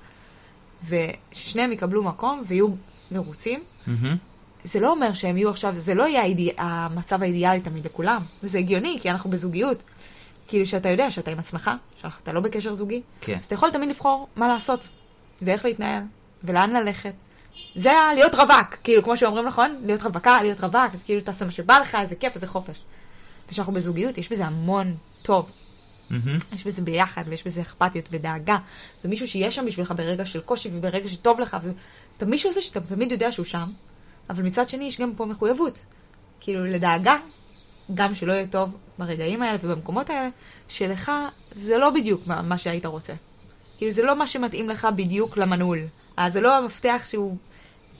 וששניהם 0.90 1.72
יקבלו 1.72 2.04
מקום 2.04 2.44
ויהיו 2.48 2.68
מרוצים. 3.12 3.64
מהמם. 3.88 4.18
זה 4.64 4.80
לא 4.80 4.92
אומר 4.92 5.14
שהם 5.14 5.38
יהיו 5.38 5.50
עכשיו, 5.50 5.74
זה 5.76 5.96
לא 5.96 6.04
יהיה 6.04 6.22
האידי, 6.22 6.52
המצב 6.58 7.24
האידיאלי 7.24 7.62
תמיד 7.62 7.86
לכולם, 7.86 8.22
וזה 8.44 8.58
הגיוני, 8.58 8.98
כי 9.02 9.12
אנחנו 9.12 9.30
בזוגיות. 9.30 9.84
כאילו 10.48 10.66
שאתה 10.66 10.90
יודע 10.90 11.12
שאתה 11.12 11.32
עם 11.32 11.40
עצמך, 11.40 11.72
שאתה 12.02 12.34
לא 12.34 12.40
בקשר 12.42 12.74
זוגי, 12.74 13.02
כן. 13.22 13.38
אז 13.40 13.46
אתה 13.46 13.56
יכול 13.56 13.72
תמיד 13.72 13.90
לבחור 13.90 14.28
מה 14.36 14.48
לעשות, 14.48 14.90
ואיך 15.42 15.66
להתנהל, 15.66 16.04
ולאן 16.44 16.74
ללכת. 16.74 17.14
זה 17.76 17.92
היה 17.92 18.14
להיות 18.14 18.36
רווק, 18.36 18.76
כאילו, 18.84 19.04
כמו 19.04 19.18
שאומרים 19.18 19.46
נכון, 19.46 19.82
להיות 19.86 20.02
רווקה, 20.02 20.42
להיות 20.42 20.60
רווק, 20.60 20.94
אז 20.94 21.04
כאילו 21.04 21.22
תעשה 21.22 21.46
מה 21.46 21.52
שבא 21.52 21.78
לך, 21.80 21.96
איזה 21.96 22.16
כיף, 22.16 22.36
איזה 22.36 22.48
חופש. 22.48 22.84
וכשאנחנו 23.48 23.74
בזוגיות, 23.74 24.18
יש 24.18 24.32
בזה 24.32 24.46
המון 24.46 24.96
טוב. 25.22 25.52
מהמם. 26.10 26.38
יש 26.54 26.68
בזה 26.68 26.82
ביחד, 26.82 27.24
ויש 27.28 27.44
בזה 27.44 27.62
אכפתיות 27.62 28.10
ודאגה, 28.12 28.58
ומישהו 29.06 29.28
שיהיה 29.28 29.52
שם 29.52 29.66
בשבילך 29.66 29.94
ברגע 29.98 30.26
של 30.26 30.42
קושי 30.42 30.70
וברגע 30.72 31.08
שטוב 31.08 31.40
לך, 31.40 31.58
ואתה 31.64 32.26
מישהו 32.26 32.50
הזה 32.50 32.62
שאתה 32.62 32.82
תמיד 32.82 33.12
יודע 33.12 33.32
שהוא 33.32 33.46
שם, 33.46 33.70
אבל 34.30 34.44
מצד 34.44 34.70
שני 34.70 34.86
יש 34.86 35.02
גם 35.02 35.14
פה 35.16 35.26
מחויבות. 35.26 35.86
כאילו, 36.40 36.66
לדאגה, 36.66 37.18
גם 37.94 38.16
שלא 38.16 38.34
יהיה 38.34 38.48
טוב 38.48 38.78
ברגעים 38.98 39.42
האלה 39.42 39.58
ובמקומות 39.62 40.10
האלה, 40.10 40.30
שלך 40.68 41.12
זה 41.52 41.78
לא 41.78 41.90
בדיוק 41.90 42.28
מה, 42.28 42.42
מה 42.42 42.58
שהיית 42.58 42.86
רוצה. 42.86 43.14
כאילו 43.78 43.92
זה 43.92 44.04
לא 44.04 44.16
מה 44.16 44.28
שמתאים 44.28 44.70
לך 44.70 44.88
בדיוק 44.96 45.38
למנעול. 45.38 45.80
אז 46.18 46.34
זה 46.34 46.42
לא 46.42 46.58
המפתח 46.58 47.02
שהוא, 47.10 47.38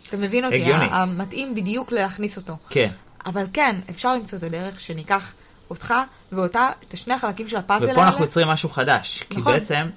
אתה 0.08 0.18
מבין 0.18 0.46
אותי, 0.46 0.62
הגיוני. 0.62 0.86
המתאים 0.92 1.56
בדיוק 1.56 1.92
להכניס 1.92 2.38
אותו. 2.38 2.58
כן. 2.70 2.90
אבל 3.26 3.46
כן, 3.54 3.76
אפשר 3.90 4.14
למצוא 4.14 4.38
את 4.38 4.44
הדרך 4.44 4.80
שניקח 4.80 5.34
אותך 5.70 5.94
ואותה, 6.32 6.70
את 6.88 6.94
השני 6.94 7.14
החלקים 7.14 7.48
של 7.48 7.58
הפאזל 7.58 7.86
האלה. 7.86 7.94
ופה 7.94 8.06
אנחנו 8.06 8.24
יוצרים 8.24 8.48
משהו 8.48 8.70
חדש. 8.70 9.24
כי 9.30 9.38
נכון. 9.38 9.54
בעצם, 9.54 9.90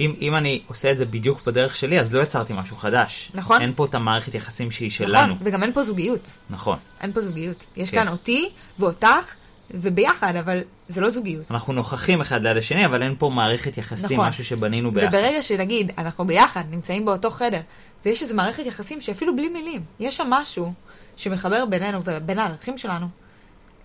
אם, 0.00 0.14
אם 0.20 0.34
אני 0.34 0.62
עושה 0.66 0.92
את 0.92 0.98
זה 0.98 1.04
בדיוק 1.04 1.46
בדרך 1.46 1.76
שלי, 1.76 2.00
אז 2.00 2.14
לא 2.14 2.22
יצרתי 2.22 2.52
משהו 2.56 2.76
חדש. 2.76 3.32
נכון. 3.34 3.60
אין 3.60 3.72
פה 3.76 3.84
את 3.84 3.94
המערכת 3.94 4.34
יחסים 4.34 4.70
שהיא 4.70 4.90
שלנו. 4.90 5.34
נכון, 5.34 5.46
וגם 5.46 5.62
אין 5.62 5.72
פה 5.72 5.82
זוגיות. 5.82 6.30
נכון. 6.50 6.78
אין 7.00 7.12
פה 7.12 7.20
זוגיות. 7.20 7.66
יש 7.76 7.90
כן. 7.90 7.96
כאן 7.96 8.08
אותי 8.08 8.48
ואותך, 8.78 9.34
וביחד, 9.74 10.36
אבל 10.36 10.60
זה 10.88 11.00
לא 11.00 11.10
זוגיות. 11.10 11.50
אנחנו 11.50 11.72
נוכחים 11.72 12.20
אחד 12.20 12.42
ליד 12.42 12.56
השני, 12.56 12.86
אבל 12.86 13.02
אין 13.02 13.14
פה 13.18 13.28
מערכת 13.28 13.78
יחסים, 13.78 14.16
נכון. 14.16 14.28
משהו 14.28 14.44
שבנינו 14.44 14.90
ביחד. 14.92 15.08
וברגע 15.08 15.42
שנגיד, 15.42 15.92
אנחנו 15.98 16.26
ביחד, 16.26 16.64
נמצאים 16.70 17.04
באותו 17.04 17.30
חדר, 17.30 17.60
ויש 18.04 18.22
איזו 18.22 18.34
מערכת 18.34 18.66
יחסים 18.66 19.00
שאפילו 19.00 19.36
בלי 19.36 19.48
מילים, 19.48 19.82
יש 20.00 20.16
שם 20.16 20.26
משהו 20.30 20.72
שמחבר 21.16 21.64
בינינו 21.66 22.00
ובין 22.04 22.38
הערכים 22.38 22.78
שלנו, 22.78 23.06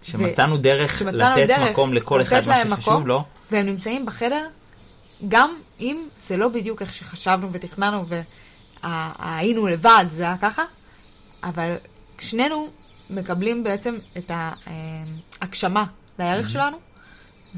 שמצאנו 0.01 0.57
דרך 0.57 0.99
שמצאנו 0.99 1.35
לתת 1.35 1.47
דרך 1.47 1.69
מקום 1.71 1.93
לכל 1.93 2.19
לתת 2.19 2.33
אחד 2.33 2.47
מה 2.47 2.55
שחשוב 2.55 2.93
מקום. 2.93 3.07
לו. 3.07 3.23
והם 3.51 3.65
נמצאים 3.65 4.05
בחדר, 4.05 4.47
גם 5.27 5.55
אם 5.79 6.07
זה 6.21 6.37
לא 6.37 6.47
בדיוק 6.47 6.81
איך 6.81 6.93
שחשבנו 6.93 7.49
ותכננו 7.51 8.05
והיינו 8.83 9.67
לבד, 9.67 10.05
זה 10.09 10.23
היה 10.23 10.37
ככה, 10.37 10.63
אבל 11.43 11.75
שנינו 12.19 12.67
מקבלים 13.09 13.63
בעצם 13.63 13.97
את 14.17 14.31
ההגשמה 15.41 15.85
לערך 16.19 16.49
שלנו, 16.49 16.77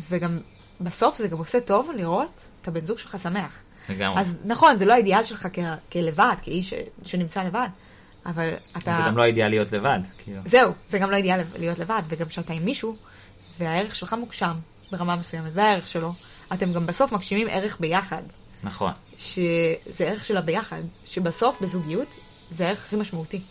וגם 0.09 0.39
בסוף 0.81 1.17
זה 1.17 1.27
גם 1.27 1.37
עושה 1.37 1.59
טוב 1.61 1.89
לראות 1.95 2.45
את 2.61 2.67
הבן 2.67 2.85
זוג 2.85 2.97
שלך 2.97 3.19
שמח. 3.23 3.51
לגמרי. 3.89 4.19
אז 4.21 4.39
נכון, 4.45 4.77
זה 4.77 4.85
לא 4.85 4.93
האידיאל 4.93 5.23
שלך 5.23 5.47
כ- 5.53 5.59
כלבד, 5.91 6.35
כאיש 6.41 6.69
ש- 6.69 6.73
שנמצא 7.03 7.43
לבד, 7.43 7.67
אבל 8.25 8.49
אתה... 8.77 8.93
זה 9.03 9.07
גם 9.07 9.17
לא 9.17 9.21
האידיאל 9.23 9.49
להיות 9.49 9.71
לבד. 9.71 9.99
כאילו. 10.17 10.41
זהו, 10.45 10.71
זה 10.87 10.99
גם 10.99 11.11
לא 11.11 11.15
אידיאל 11.15 11.41
להיות 11.57 11.79
לבד, 11.79 12.01
וגם 12.07 12.27
כשאתה 12.27 12.53
עם 12.53 12.65
מישהו, 12.65 12.95
והערך 13.59 13.95
שלך 13.95 14.13
מוגשם 14.13 14.53
ברמה 14.91 15.15
מסוימת, 15.15 15.51
והערך 15.53 15.87
שלו, 15.87 16.13
אתם 16.53 16.73
גם 16.73 16.85
בסוף 16.85 17.11
מגשימים 17.11 17.47
ערך 17.49 17.77
ביחד, 17.79 18.23
נכון. 18.63 18.91
שזה 19.17 19.77
ערך 20.05 20.25
של 20.25 20.37
הביחד, 20.37 20.81
שבסוף 21.05 21.61
בזוגיות 21.61 22.15
זה 22.49 22.65
הערך 22.65 22.79
הכי 22.85 22.95
משמעותי. 22.95 23.41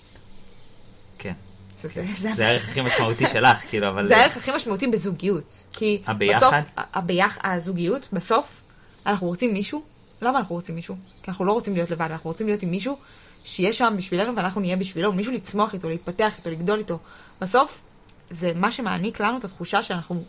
כן. 1.83 2.35
זה, 2.35 2.47
הערך 2.47 2.69
הכי 2.69 2.81
משמעותי 2.81 3.27
שלך, 3.33 3.59
כאילו, 3.69 3.89
אבל... 3.89 4.09
זה 4.09 4.17
הערך 4.17 4.37
הכי 4.37 4.51
משמעותי 4.57 4.87
בזוגיות. 4.87 5.65
כי 5.73 6.03
הביחד? 6.07 6.47
בסוף, 6.47 6.71
הביח, 6.77 7.39
הזוגיות, 7.45 8.09
בסוף, 8.13 8.63
אנחנו 9.07 9.27
רוצים 9.27 9.53
מישהו. 9.53 9.83
למה 10.23 10.39
אנחנו 10.39 10.55
רוצים 10.55 10.75
מישהו? 10.75 10.97
כי 11.23 11.31
אנחנו 11.31 11.45
לא 11.45 11.53
רוצים 11.53 11.75
להיות 11.75 11.91
לבד, 11.91 12.07
אנחנו 12.11 12.31
רוצים 12.31 12.47
להיות 12.47 12.63
עם 12.63 12.71
מישהו 12.71 12.99
שיהיה 13.45 13.73
שם 13.73 13.95
בשבילנו 13.97 14.37
ואנחנו 14.37 14.61
נהיה 14.61 14.77
בשבילו, 14.77 15.13
מישהו 15.13 15.33
לצמוח 15.33 15.75
איתו, 15.75 15.89
להתפתח 15.89 16.35
איתו, 16.39 16.51
לגדול 16.51 16.79
איתו. 16.79 16.99
בסוף, 17.41 17.83
זה 18.31 18.53
מה 18.55 18.71
שמעניק 18.71 19.21
לנו 19.21 19.39
את 19.39 19.45
התחושה 19.45 19.83
שאנחנו 19.83 20.25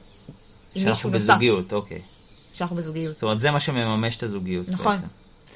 שאנחנו 0.76 0.90
מישהו 0.90 1.10
נוסף. 1.10 1.24
בזוגיות, 1.30 1.74
אוקיי. 1.74 2.02
שאנחנו 2.54 2.76
בזוגיות. 2.76 3.16
זאת 3.16 3.24
אומרת, 3.24 3.40
זה 3.40 3.52
מה 3.52 3.60
שמממש 3.60 4.18
את 4.18 4.24
הזוגיות 4.24 4.70
נכון. 4.70 4.96
בעצם. 4.96 5.08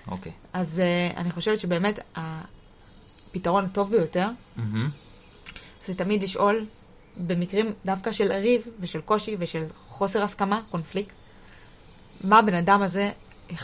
אוקיי. 0.08 0.32
אז 0.54 0.82
uh, 0.82 1.18
אני 1.18 1.32
חושבת 1.32 1.60
שבאמת 1.60 2.00
הפתרון 2.16 3.66
הטוב 3.66 3.92
ביותר, 3.92 4.30
מהמם. 4.56 4.90
זה 5.86 5.96
תמיד 5.96 6.24
לשאול, 6.24 6.65
במקרים 7.17 7.74
דווקא 7.86 8.12
של 8.12 8.32
ריב 8.32 8.62
ושל 8.80 9.02
קושי 9.02 9.36
ושל 9.39 9.63
חוסר 9.88 10.24
הסכמה, 10.24 10.62
קונפליקט, 10.72 11.13
מה 12.24 12.39
הבן 12.39 12.54
אדם 12.54 12.82
הזה 12.82 13.12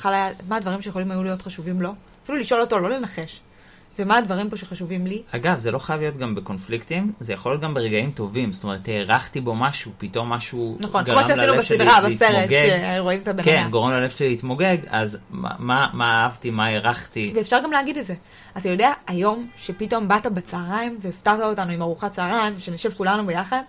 היה, 0.03 0.31
מה 0.47 0.55
הדברים 0.55 0.81
שיכולים 0.81 1.11
היו 1.11 1.23
להיות 1.23 1.41
חשובים 1.41 1.81
לו, 1.81 1.91
אפילו 2.23 2.37
לשאול 2.37 2.61
אותו, 2.61 2.79
לא 2.79 2.89
לנחש, 2.89 3.41
ומה 3.99 4.17
הדברים 4.17 4.49
פה 4.49 4.57
שחשובים 4.57 5.07
לי, 5.07 5.21
אגב, 5.31 5.59
זה 5.59 5.71
לא 5.71 5.79
חייב 5.79 5.99
להיות 6.01 6.17
גם 6.17 6.35
בקונפליקטים, 6.35 7.11
זה 7.19 7.33
יכול 7.33 7.51
להיות 7.51 7.61
גם 7.61 7.73
ברגעים 7.73 8.11
טובים. 8.11 8.53
זאת 8.53 8.63
אומרת, 8.63 8.87
הערכתי 8.87 9.41
בו 9.41 9.55
משהו, 9.55 9.91
פתאום 9.97 10.29
משהו 10.29 10.77
נכון, 10.79 11.03
גרם 11.03 11.15
כמו 11.17 11.27
שעשינו 11.27 11.53
ללב 11.53 11.61
שלי 11.61 11.77
בסדרה, 11.77 11.99
בסרט, 12.09 12.21
להתמוגג. 12.31 12.95
שרואים 12.97 13.21
את 13.21 13.27
הבן 13.27 13.43
כן. 13.43 13.67
גורם 13.71 13.91
ללב 13.91 14.09
שלי 14.09 14.29
להתמוגג, 14.29 14.77
אז 14.89 15.17
מה- 15.29 15.55
מה 15.59 15.87
מה 15.93 16.23
אהבתי, 16.23 16.49
מה 16.49 16.65
הערכתי. 16.65 17.31
ואפשר 17.35 17.57
גם 17.63 17.71
להגיד 17.71 17.97
את 17.97 18.05
זה. 18.05 18.13
אתה 18.57 18.69
יודע, 18.69 18.91
היום 19.07 19.47
שפתאום 19.57 20.07
באת 20.07 20.25
בצהריים 20.25 20.97
והפתעת 21.01 21.39
אותנו 21.41 21.71
עם 21.71 21.81
ארוחת 21.81 22.11
צהריים, 22.11 22.53
ושנשב 22.57 22.93
כולנו 22.97 23.25
ביחד, 23.25 23.61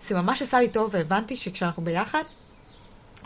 זה 0.00 0.14
ממש 0.14 0.42
עשה 0.42 0.60
לי 0.60 0.68
טוב, 0.68 0.90
והבנתי 0.92 1.36
שכשאנחנו 1.36 1.84
ביחד, 1.84 2.22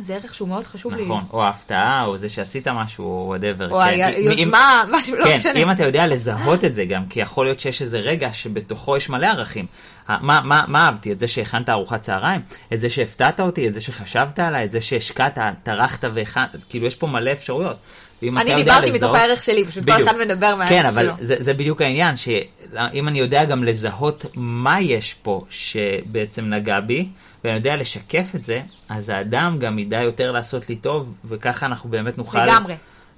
זה 0.01 0.15
ערך 0.15 0.35
שהוא 0.35 0.49
מאוד 0.49 0.65
חשוב 0.65 0.95
לי. 0.95 1.05
נכון, 1.05 1.25
או 1.33 1.45
ההפתעה, 1.45 2.05
או 2.05 2.19
זה 2.19 2.29
שעשית 2.29 2.69
משהו, 2.69 3.05
או 3.05 3.25
וואטאבר. 3.27 3.71
או 3.71 3.83
היוזמה, 3.83 4.85
משהו, 4.91 5.17
לא 5.17 5.25
כן, 5.25 5.35
משנה. 5.35 5.59
אם 5.59 5.71
אתה 5.71 5.85
יודע 5.85 6.07
לזהות 6.07 6.65
את 6.65 6.75
זה 6.75 6.85
גם, 6.85 7.07
כי 7.07 7.21
יכול 7.21 7.47
להיות 7.47 7.61
שיש 7.61 7.83
איזה 7.83 7.99
רגע 7.99 8.33
שבתוכו 8.33 8.97
יש 8.97 9.11
מלא 9.11 9.27
ערכים. 9.27 9.67
מה, 10.09 10.41
מה, 10.45 10.65
מה 10.69 10.87
אהבתי? 10.87 11.13
את 11.13 11.19
זה 11.19 11.29
שהכנת 11.29 11.69
ארוחת 11.69 12.01
צהריים? 12.01 12.41
את 12.73 12.81
זה 12.81 12.91
שהפתעת 12.91 13.41
אותי? 13.41 13.69
את 13.69 13.75
זה 13.75 13.81
שחשבת 13.81 14.39
עליי? 14.39 14.65
את 14.65 14.71
זה 14.71 14.81
שהשקעת, 14.81 15.39
טרחת 15.63 16.05
והכנת? 16.15 16.65
כאילו, 16.69 16.87
יש 16.87 16.97
פה 16.97 17.07
מלא 17.07 17.33
אפשרויות. 17.33 17.77
אני 18.23 18.55
דיברתי 18.55 18.91
מתוך 18.91 19.15
הערך 19.15 19.43
שלי, 19.43 19.65
פשוט 19.65 19.85
כל. 19.85 20.05
אחד 20.05 20.17
מדבר 20.17 20.57
מהערך 20.57 20.69
כן, 20.71 20.87
אבל 20.87 21.03
שלו. 21.03 21.13
זה, 21.21 21.37
זה 21.39 21.55
בדיוק 21.55 21.83
העניין, 21.83 22.17
שאם 22.17 23.09
אני 23.09 23.19
יודע 23.19 23.45
גם 23.45 23.65
לזהות 23.65 24.27
מה 24.35 24.81
יש 24.81 25.15
פה 25.15 25.45
שבעצם 25.51 26.45
נגע 26.45 26.81
בי, 26.81 27.09
ואני 27.45 27.57
יודע 27.57 27.77
לשקף 27.77 28.35
את 28.35 28.43
זה, 28.43 28.61
אז 28.89 29.09
האדם 29.09 29.57
גם 29.61 29.79
ידע 29.79 30.03
יותר 30.03 30.33
לעשות 30.33 30.69
לי 30.69 30.77
טוב, 30.77 31.19
וככה 31.25 31.67
אנחנו 31.67 31.91
באמת 31.91 32.19
נוכל 32.19 32.47
לגמרי. 32.47 32.75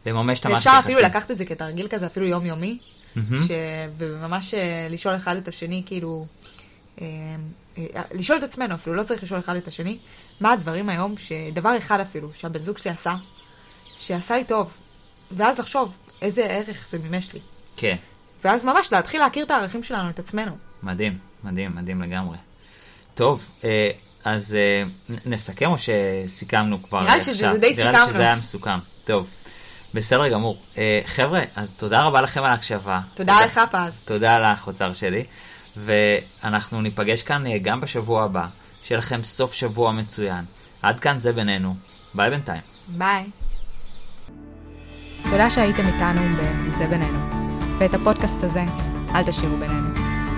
לממש 0.07 0.41
את 0.41 0.47
המערכת 0.47 0.67
ואפשר 0.67 0.77
היחסים. 0.77 0.93
אפילו 0.93 1.09
לקחת 1.09 1.31
את 1.31 1.39
זה 1.39 1.45
כתרגיל 1.45 1.87
כזה, 1.91 2.07
אפילו 2.07 2.27
יומיומי, 2.27 2.79
מהמם. 3.17 3.47
ש... 3.47 3.51
וממש 3.99 4.55
אה, 4.55 4.87
לשאול 4.91 5.17
אחד 5.17 5.37
את 5.37 5.49
השני, 5.49 5.83
כאילו, 5.87 6.27
אה, 7.01 7.07
אה, 7.79 8.03
לשאול 8.13 8.39
את 8.39 8.43
עצמנו 8.43 8.75
אפילו, 8.75 8.97
לא 8.97 9.03
צריך 9.03 9.23
לשאול 9.23 9.41
אחד 9.41 9.57
את 9.57 9.69
השני, 9.69 9.99
מה 10.41 10.53
הדברים 10.53 10.89
היום, 10.89 11.15
שדבר 11.17 11.77
אחד 11.79 12.01
אפילו, 12.01 12.29
שהבן 12.35 12.63
זוג 12.63 12.79
שלי 12.79 12.91
עשה, 12.91 13.15
שעשה 13.97 14.37
לי 14.37 14.45
טוב, 14.45 14.73
ואז 15.33 15.59
לחשוב 15.59 15.99
איזה 16.23 16.45
ערך 16.45 16.87
זה 16.91 16.99
מימש 16.99 17.33
לי. 17.33 17.41
כן, 17.77 17.97
ואז 18.45 18.65
ממש 18.65 18.93
להתחיל 18.93 19.21
להכיר 19.21 19.45
את 19.45 19.51
הערכים 19.51 19.83
שלנו, 19.83 20.11
את 20.11 20.19
עצמנו. 20.19 20.57
מדהים, 20.83 21.19
מדהים, 21.45 21.77
מדהים 21.77 22.03
לגמרי. 22.03 22.37
טוב, 23.15 23.47
אה, 23.65 23.91
אז 24.25 24.55
אה, 24.55 24.83
נסכם 25.27 25.71
או 25.71 25.77
שסיכמנו 25.79 26.83
כבר 26.83 27.03
נראה 27.03 27.17
לי? 27.17 27.21
שזה 27.21 27.53
די 27.61 27.71
נראה 27.77 27.91
לי 27.91 27.97
סיכמנו. 27.97 28.13
שזה 28.13 28.23
היה 28.23 28.35
מסוכם. 28.35 28.79
טוב, 29.05 29.27
בסדר 29.95 30.29
גמור. 30.29 30.63
אה, 30.79 31.01
חבר'ה, 31.07 31.43
אז 31.57 31.75
תודה 31.75 32.03
רבה 32.03 32.21
לכם 32.21 32.43
על 32.43 32.51
ההקשבה. 32.51 33.01
תודה 33.15 33.45
לך, 33.45 33.61
פז. 33.71 33.93
תודה 34.05 34.39
לך, 34.39 34.67
אוצר 34.67 34.93
שלי. 34.93 35.25
ואנחנו 35.77 36.83
ניפגש 36.83 37.23
כאן 37.23 37.45
גם 37.63 37.81
בשבוע 37.81 38.25
הבא. 38.25 38.47
שיהיה 38.83 38.99
לכם 38.99 39.23
סוף 39.23 39.53
שבוע 39.53 39.93
מצוין. 39.93 40.45
עד 40.83 41.01
כאן 41.01 41.19
זה 41.19 41.33
בינינו. 41.33 41.75
ביי 42.15 42.31
בינתיים. 42.31 42.63
ביי. 42.89 43.25
תודה 45.31 45.51
שהייתם 45.51 45.87
איתנו 45.87 46.21
ב"זה 46.37 46.87
בינינו", 46.87 47.19
ואת 47.79 47.95
הפודקאסט 47.95 48.45
הזה, 48.45 48.65
אל 49.15 49.23
תשאירו 49.25 49.57
בינינו. 49.57 49.89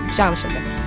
אפשר 0.09 0.31
לשתף. 0.31 0.82